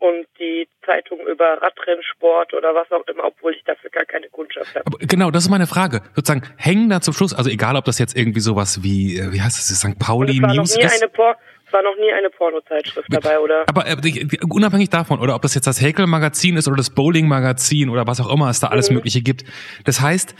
[0.00, 4.74] und die Zeitung über Radrennsport oder was auch immer, obwohl ich dafür gar keine Kundschaft
[4.74, 4.84] habe.
[4.86, 6.00] Aber genau, das ist meine Frage.
[6.16, 9.40] Sozusagen, hängen da zum Schluss, also egal ob das jetzt irgendwie sowas wie, äh, wie
[9.42, 9.98] heißt das, St.
[9.98, 10.84] Pauli News ist.
[10.84, 13.64] es war noch nie eine Pornozeitschrift dabei, oder?
[13.68, 17.88] Aber äh, die- unabhängig davon, oder ob das jetzt das Häkel-Magazin ist oder das Bowling-Magazin
[17.90, 18.96] oder was auch immer es da alles Mhm.
[18.96, 19.44] Mögliche gibt.
[19.84, 20.34] Das heißt,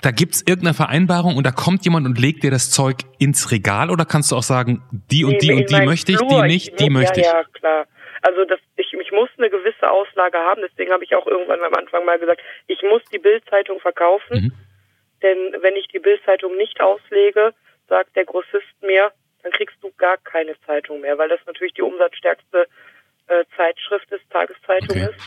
[0.00, 3.90] da gibt's irgendeine Vereinbarung und da kommt jemand und legt dir das Zeug ins Regal
[3.90, 6.42] oder kannst du auch sagen, die und die in und die möchte ich, Flur.
[6.42, 7.32] die nicht, die mu- möchte ja, ich.
[7.32, 7.86] Ja, klar.
[8.22, 11.74] Also das, ich, ich muss eine gewisse Auslage haben, deswegen habe ich auch irgendwann am
[11.74, 14.52] Anfang mal gesagt, ich muss die Bildzeitung verkaufen, Mhm.
[15.22, 17.54] denn wenn ich die Bildzeitung nicht auslege,
[17.88, 19.12] sagt der Grossist mir,
[19.42, 22.66] dann kriegst du gar keine Zeitung mehr, weil das natürlich die umsatzstärkste
[23.28, 25.08] äh, Zeitschrift ist, Tageszeitung Okay.
[25.10, 25.20] ist.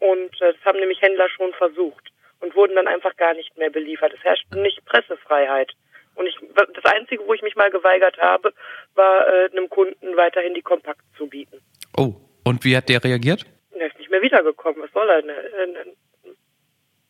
[0.00, 3.70] Und äh, das haben nämlich Händler schon versucht und wurden dann einfach gar nicht mehr
[3.70, 4.12] beliefert.
[4.12, 5.72] Es herrscht nicht Pressefreiheit.
[6.14, 8.52] Und ich, das Einzige, wo ich mich mal geweigert habe,
[8.94, 11.60] war äh, einem Kunden weiterhin die Kompakt zu bieten.
[11.96, 12.14] Oh,
[12.44, 13.44] und wie hat der reagiert?
[13.78, 14.82] Er ist nicht mehr wiedergekommen.
[14.82, 15.22] Was soll er?
[15.22, 15.94] Ne,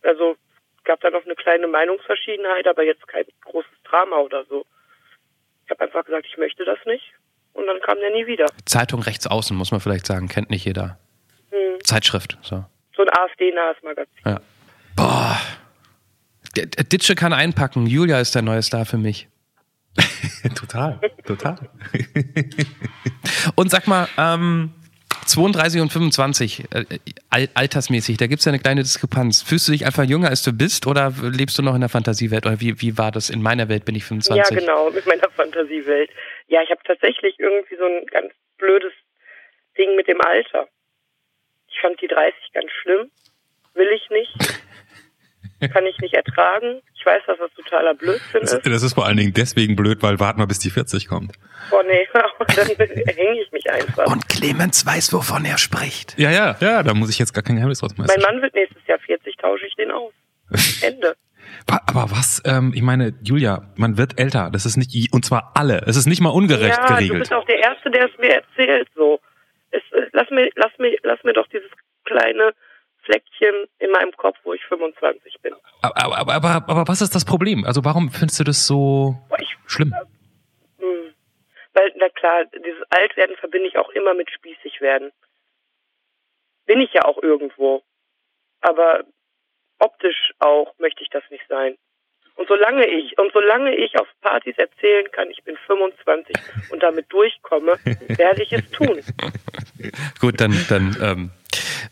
[0.02, 0.36] Also
[0.84, 4.64] gab da noch eine kleine Meinungsverschiedenheit, aber jetzt kein großes Drama oder so.
[5.64, 7.04] Ich habe einfach gesagt, ich möchte das nicht.
[7.52, 8.46] Und dann kam der nie wieder.
[8.64, 10.98] Zeitung rechts außen, muss man vielleicht sagen, kennt nicht jeder.
[11.50, 11.78] Hm.
[11.84, 12.64] Zeitschrift, so.
[12.96, 14.14] So ein AfD-nahes Magazin.
[14.24, 14.40] Ja.
[14.96, 15.38] Boah.
[16.92, 17.86] Ditsche kann einpacken.
[17.86, 19.28] Julia ist der neue Star für mich.
[20.54, 21.56] total, total.
[23.56, 24.72] Und sag mal, ähm,
[25.26, 26.84] 32 und 25, äh,
[27.30, 29.42] al altersmäßig, da gibt's ja eine kleine Diskrepanz.
[29.42, 32.44] Fühlst du dich einfach jünger, als du bist, oder lebst du noch in der Fantasiewelt?
[32.44, 33.30] Oder wie, wie war das?
[33.30, 34.36] In meiner Welt bin ich 25.
[34.36, 36.10] Ja, genau, mit meiner Fantasiewelt.
[36.48, 38.92] Ja, ich habe tatsächlich irgendwie so ein ganz blödes
[39.78, 40.68] Ding mit dem Alter.
[41.68, 43.10] Ich fand die 30 ganz schlimm.
[43.74, 44.34] Will ich nicht.
[45.68, 46.80] Kann ich nicht ertragen.
[46.94, 48.60] Ich weiß, dass das totaler Blödsinn ist.
[48.64, 51.32] das ist vor allen Dingen deswegen blöd, weil warten wir bis die 40 kommt.
[51.70, 52.66] Boah, nee, dann
[53.16, 54.06] hänge ich mich einfach.
[54.06, 56.18] Und Clemens weiß, wovon er spricht.
[56.18, 58.22] Ja, ja, ja, da muss ich jetzt gar kein Geheimnis draus mein meistern.
[58.22, 60.12] Mann wird nächstes Jahr 40, tausche ich den aus.
[60.82, 61.16] Ende.
[61.66, 64.50] Aber was, ähm, ich meine, Julia, man wird älter.
[64.52, 65.82] Das ist nicht, und zwar alle.
[65.86, 67.20] Es ist nicht mal ungerecht ja, du geregelt.
[67.20, 68.88] bist auch der Erste, der es mir erzählt.
[68.94, 69.20] So,
[69.70, 71.70] es, äh, lass mir, lass mir, lass mir doch dieses
[72.04, 72.52] kleine
[73.02, 75.54] Fleckchen in meinem Kopf, wo ich 25 bin.
[75.82, 77.64] Aber, aber, aber, aber was ist das Problem?
[77.64, 79.94] Also warum findest du das so ich, schlimm?
[80.78, 81.14] hm.
[81.74, 85.10] Weil, na klar, dieses Altwerden verbinde ich auch immer mit spießig werden.
[86.66, 87.82] Bin ich ja auch irgendwo.
[88.60, 89.04] Aber
[89.78, 91.76] optisch auch möchte ich das nicht sein.
[92.36, 96.34] Und solange ich, und solange ich auf Partys erzählen kann, ich bin 25
[96.70, 97.78] und damit durchkomme,
[98.08, 99.00] werde ich es tun.
[100.20, 101.30] Gut, dann, dann ähm,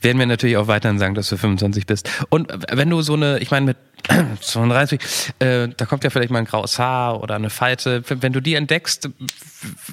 [0.01, 2.09] werden wir natürlich auch weiterhin sagen, dass du 25 bist.
[2.29, 3.77] Und wenn du so eine, ich meine mit
[4.41, 5.01] 32,
[5.41, 8.03] äh, da kommt ja vielleicht mal ein graues Haar oder eine Falte.
[8.09, 9.11] Wenn du die entdeckst,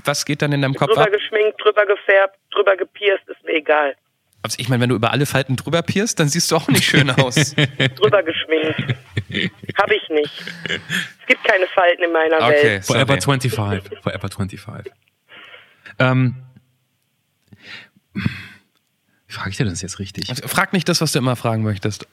[0.05, 1.11] was geht dann in deinem Kopf drüber ab?
[1.11, 3.95] geschminkt, drüber gefärbt, drüber gepierst, ist mir egal.
[4.43, 6.85] Also ich meine, wenn du über alle Falten drüber pierst, dann siehst du auch nicht
[6.85, 7.53] schön aus.
[7.95, 8.95] Drüber geschminkt.
[9.77, 10.31] Habe ich nicht.
[11.19, 12.63] Es gibt keine Falten in meiner Okay.
[12.63, 12.85] Welt.
[12.85, 13.39] Forever Sorry.
[13.41, 13.53] 25.
[14.01, 14.93] Forever 25.
[15.99, 16.35] Ähm,
[19.37, 20.27] frage ich dir das jetzt richtig?
[20.45, 22.07] Frag nicht das, was du immer fragen möchtest.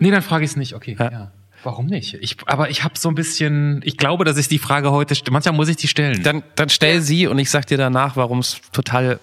[0.00, 0.74] Nee, dann frage ich es nicht.
[0.74, 0.96] Okay.
[0.98, 1.10] Ja.
[1.12, 1.32] Ja.
[1.62, 2.14] Warum nicht?
[2.20, 5.54] Ich, aber ich habe so ein bisschen, ich glaube, dass ich die Frage heute, manchmal
[5.54, 6.22] muss ich die stellen.
[6.22, 9.18] Dann, dann stell sie und ich sag dir danach, warum es total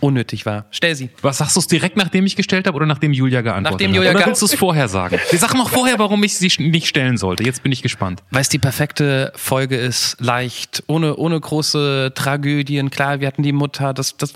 [0.00, 0.66] unnötig war.
[0.70, 1.10] Stell sie.
[1.22, 3.96] Was sagst du es direkt, nachdem ich gestellt habe oder nachdem Julia geantwortet Nachdem hat?
[3.96, 5.18] Julia oder geant- willst du es vorher sagen?
[5.30, 7.42] Wir sagen noch vorher, warum ich sie nicht stellen sollte.
[7.44, 8.22] Jetzt bin ich gespannt.
[8.30, 12.90] Weil es die perfekte Folge ist, leicht, ohne, ohne große Tragödien.
[12.90, 14.34] Klar, wir hatten die Mutter, das, das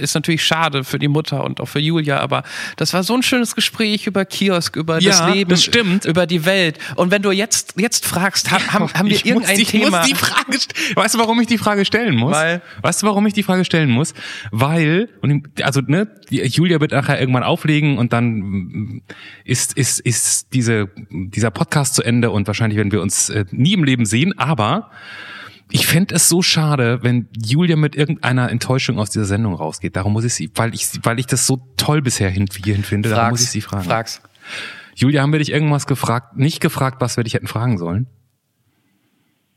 [0.00, 2.42] ist natürlich schade für die Mutter und auch für Julia, aber
[2.76, 6.04] das war so ein schönes Gespräch über Kiosk, über Ja, das Leben, das stimmt.
[6.04, 6.78] über die Welt.
[6.96, 9.98] Und wenn du jetzt, jetzt fragst, ha- haben, haben wir irgendein muss, ich Thema?
[10.00, 10.58] Muss die Frage,
[10.94, 12.32] weißt du, warum ich die Frage stellen muss?
[12.34, 12.62] Weil?
[12.82, 14.14] Weißt du, warum ich die Frage stellen muss?
[14.50, 19.02] Weil, und also ne, Julia wird nachher irgendwann auflegen und dann
[19.44, 23.72] ist ist ist diese dieser Podcast zu Ende und wahrscheinlich werden wir uns äh, nie
[23.74, 24.36] im Leben sehen.
[24.38, 24.90] Aber
[25.72, 29.96] ich fänd es so schade, wenn Julia mit irgendeiner Enttäuschung aus dieser Sendung rausgeht.
[29.96, 33.08] Darum muss ich sie, weil ich weil ich das so toll bisher hin, hierhin finde.
[33.08, 33.84] Darum muss ich sie fragen.
[33.84, 34.20] Frag's.
[34.94, 36.36] Julia, haben wir dich irgendwas gefragt?
[36.36, 38.06] Nicht gefragt, was wir dich hätten fragen sollen?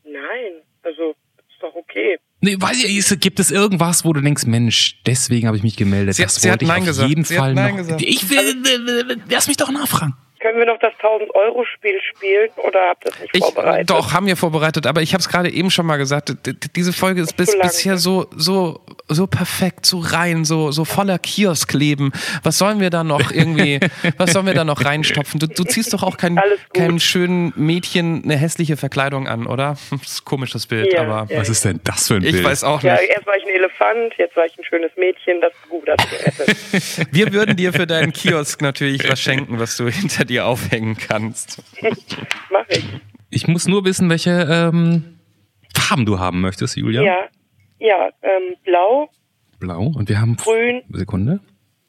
[0.04, 2.18] Nein, also ist doch okay.
[2.42, 5.76] Nee, weiß ich, ist- gibt es irgendwas, wo du denkst, Mensch, deswegen habe ich mich
[5.78, 6.16] gemeldet.
[6.16, 7.10] Sie hat- das sie hat wollte ich Nein auf gesagt.
[7.10, 7.78] jeden Sie hat Fall Nein noch.
[7.82, 8.02] gesagt.
[8.02, 10.14] Ich will, lass mich doch nachfragen.
[10.46, 13.90] Können wir noch das 1000-Euro-Spiel spielen oder habt ihr das nicht Ich, vorbereitet?
[13.90, 16.32] doch, haben wir vorbereitet, aber ich habe es gerade eben schon mal gesagt,
[16.76, 17.98] diese Folge ist bis, bisher ne?
[17.98, 22.12] so, so, so perfekt, so rein, so, so voller Kioskleben.
[22.44, 23.80] Was sollen wir da noch irgendwie,
[24.18, 25.40] was sollen wir da noch reinstopfen?
[25.40, 26.74] Du, du ziehst doch auch kein, Alles gut.
[26.76, 29.78] kein schönen Mädchen eine hässliche Verkleidung an, oder?
[29.90, 31.40] Das ist ein komisches Bild, Ja, aber ja.
[31.40, 32.44] Was ist denn das für ein ich Bild?
[32.44, 33.10] weiß auch ja, nicht.
[33.10, 37.08] erst war ich ein Elefant, jetzt war ich ein schönes Mädchen, das ist gut, das.
[37.12, 41.64] Wir würden dir für deinen Kiosk natürlich was schenken, was du hinter dir aufhängen kannst.
[42.52, 42.86] Mach ich.
[43.30, 45.20] Ich muss nur wissen, welche ähm,
[45.76, 47.02] Farben du haben möchtest, Julia.
[47.02, 47.26] Ja,
[47.80, 49.10] ja, ähm, blau
[49.60, 49.88] Blau.
[49.96, 50.84] Und wir haben Grün.
[50.92, 51.40] Sekunde.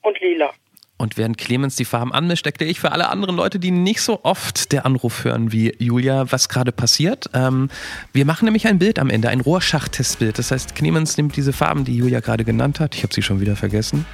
[0.02, 0.52] und lila.
[0.98, 4.20] Und während Clemens die Farben anmischt, steckte ich für alle anderen Leute, die nicht so
[4.22, 7.28] oft der Anruf hören wie Julia, was gerade passiert.
[7.34, 7.68] Ähm,
[8.14, 10.38] wir machen nämlich ein Bild am Ende, ein Rohrschach-Testbild.
[10.38, 12.94] Das heißt, Clemens nimmt diese Farben, die Julia gerade genannt hat.
[12.94, 14.06] Ich habe sie schon wieder vergessen.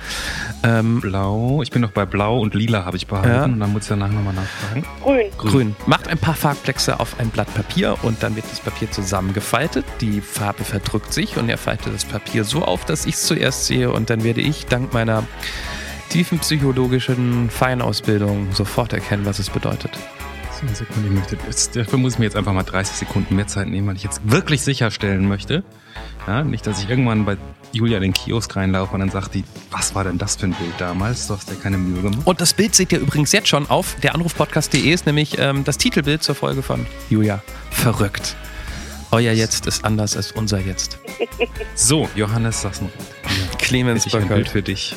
[0.64, 1.62] Ähm, Blau.
[1.62, 3.28] Ich bin noch bei Blau und Lila habe ich behalten.
[3.28, 3.44] Ja.
[3.44, 4.84] Und dann muss ich danach nochmal nachfragen.
[5.02, 5.26] Grün.
[5.38, 5.76] Grün.
[5.86, 9.84] Macht ein paar Farbplexe auf ein Blatt Papier und dann wird das Papier zusammengefaltet.
[10.00, 13.66] Die Farbe verdrückt sich und er faltet das Papier so auf, dass ich es zuerst
[13.66, 15.22] sehe und dann werde ich dank meiner
[16.12, 19.92] tiefen psychologischen Feinausbildung sofort erkennen, was es bedeutet.
[20.52, 23.34] So, eine Sekunde, ich möchte, jetzt, dafür muss ich mir jetzt einfach mal 30 Sekunden
[23.34, 25.64] mehr Zeit nehmen, weil ich jetzt wirklich sicherstellen möchte.
[26.26, 27.38] Ja, nicht, dass ich irgendwann bei
[27.72, 30.52] Julia in den Kiosk reinlaufe und dann sagt die, was war denn das für ein
[30.52, 31.28] Bild damals?
[31.28, 32.26] Du hast ja keine Mühe gemacht.
[32.26, 35.78] Und das Bild seht ihr übrigens jetzt schon auf der Anrufpodcast.de ist nämlich ähm, das
[35.78, 37.42] Titelbild zur Folge von Julia.
[37.70, 38.36] Verrückt.
[39.12, 40.98] Euer Jetzt ist anders als unser Jetzt.
[41.74, 42.92] So, Johannes Sassenroth.
[43.58, 44.94] Clemens Ich ein Bild für dich.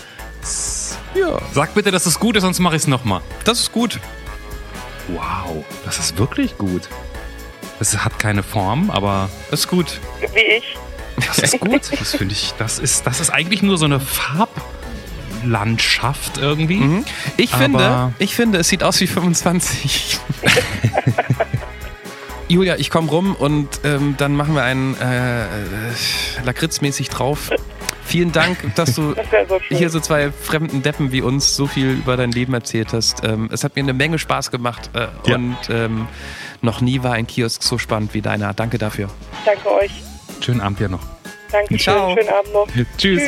[1.15, 3.21] Ja, Sag bitte, dass es gut ist, sonst mache ich es nochmal.
[3.43, 3.99] das ist gut.
[5.07, 6.83] Wow, das ist wirklich gut.
[7.79, 9.99] Es hat keine Form, aber Das ist gut.
[10.33, 10.75] Wie ich.
[11.27, 11.81] das ist gut.
[11.99, 16.77] Das finde ich, das ist, das ist eigentlich nur so eine Farblandschaft irgendwie.
[16.77, 17.05] Mhm.
[17.37, 20.19] Ich Aber- finde, ich finde, es sieht aus wie 25.
[22.47, 25.47] Julia, ich komme rum und ähm, dann machen wir einen äh, äh,
[26.43, 27.49] Lakritzmäßig drauf.
[28.05, 29.13] Vielen Dank, dass du
[29.49, 33.23] Das hier so zwei fremden Deppen wie uns so viel über dein Leben erzählt hast.
[33.23, 35.35] Ähm, es hat mir eine Menge Spaß gemacht äh, Ja.
[35.35, 36.07] und ähm,
[36.61, 38.53] noch nie war ein Kiosk so spannend wie deiner.
[38.53, 39.09] Danke dafür.
[39.45, 39.91] Danke euch.
[40.41, 41.01] Schönen Abend ja noch.
[41.51, 41.79] Dankeschön.
[41.93, 42.15] Ciao.
[42.15, 42.67] Schönen Abend noch.
[42.67, 42.87] Tschüss.
[42.97, 43.21] Tschüss.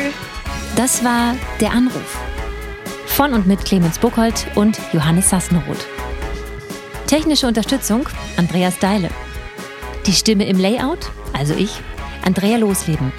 [0.75, 2.17] Das war Der Anruf.
[3.07, 5.87] Von und mit Clemens Buchholz und Johannes Sassenroth.
[7.07, 8.07] Technische Unterstützung
[8.37, 9.09] Andreas Deile.
[10.05, 11.71] Die Stimme im Layout, also ich,
[12.23, 13.11] Andrea Losleben.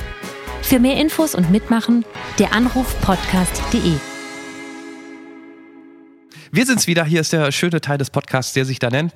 [0.68, 2.04] Für mehr Infos und Mitmachen
[2.38, 3.94] der Anrufpodcast.de.
[6.52, 7.06] Wir sind's wieder.
[7.06, 9.14] Hier ist der schöne Teil des Podcasts, der sich da nennt.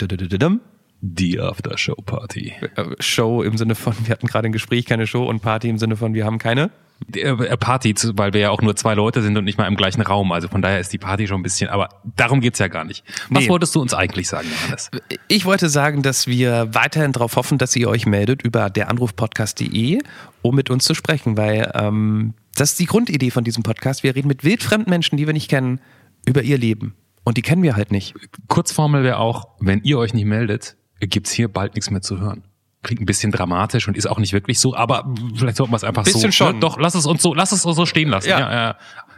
[1.05, 2.53] Die After-Show-Party.
[2.77, 5.77] Äh, Show im Sinne von, wir hatten gerade ein Gespräch, keine Show und Party im
[5.79, 6.71] Sinne von, wir haben keine.
[7.09, 9.75] Die, äh, Party, weil wir ja auch nur zwei Leute sind und nicht mal im
[9.75, 10.31] gleichen Raum.
[10.31, 13.03] Also von daher ist die Party schon ein bisschen, aber darum geht's ja gar nicht.
[13.31, 13.49] Was Nee.
[13.49, 14.93] wolltest du uns eigentlich sagen, Johannes?
[15.27, 19.99] Ich wollte sagen, dass wir weiterhin darauf hoffen, dass ihr euch meldet über deranrufpodcast.de,
[20.43, 24.05] um mit uns zu sprechen, weil ähm, das ist die Grundidee von diesem Podcast.
[24.05, 25.81] Wir reden mit wildfremden Menschen, die wir nicht kennen,
[26.27, 26.95] über ihr Leben.
[27.25, 28.15] Und die kennen wir halt nicht.
[28.47, 30.77] Kurzformel wäre auch, wenn ihr euch nicht meldet,
[31.07, 32.45] gibt's hier bald nichts mehr zu hören.
[32.83, 35.85] Klingt ein bisschen dramatisch und ist auch nicht wirklich so, aber vielleicht sollten wir es
[35.85, 36.15] einfach so.
[36.15, 36.55] Bisschen schon.
[36.55, 36.61] Ne?
[36.61, 38.29] Doch, lass es uns so, lass es uns so stehen lassen.
[38.29, 38.41] Ja.
[38.41, 38.53] Ja.
[38.53, 38.77] Ja,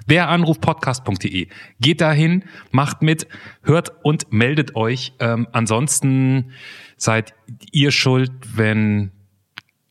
[0.08, 1.48] Deranrufpodcast.de.
[1.80, 3.26] Geht dahin, macht mit,
[3.62, 5.14] hört und meldet euch.
[5.18, 6.52] Ähm, ansonsten
[6.96, 7.34] seid
[7.72, 9.12] ihr schuld, wenn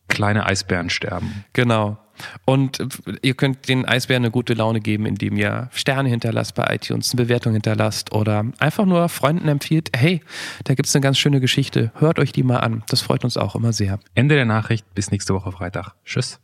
[0.08, 1.44] kleine Eisbären sterben.
[1.52, 1.98] Genau.
[2.44, 2.86] Und äh,
[3.22, 7.22] ihr könnt den Eisbären eine gute Laune geben, indem ihr Sterne hinterlasst bei iTunes, eine
[7.22, 10.20] Bewertung hinterlasst oder einfach nur Freunden empfiehlt, hey,
[10.64, 12.82] da gibt's eine ganz schöne Geschichte, hört euch die mal an.
[12.88, 13.98] Das freut uns auch immer sehr.
[14.14, 15.94] Ende der Nachricht, bis nächste Woche Freitag.
[16.04, 16.40] Tschüss.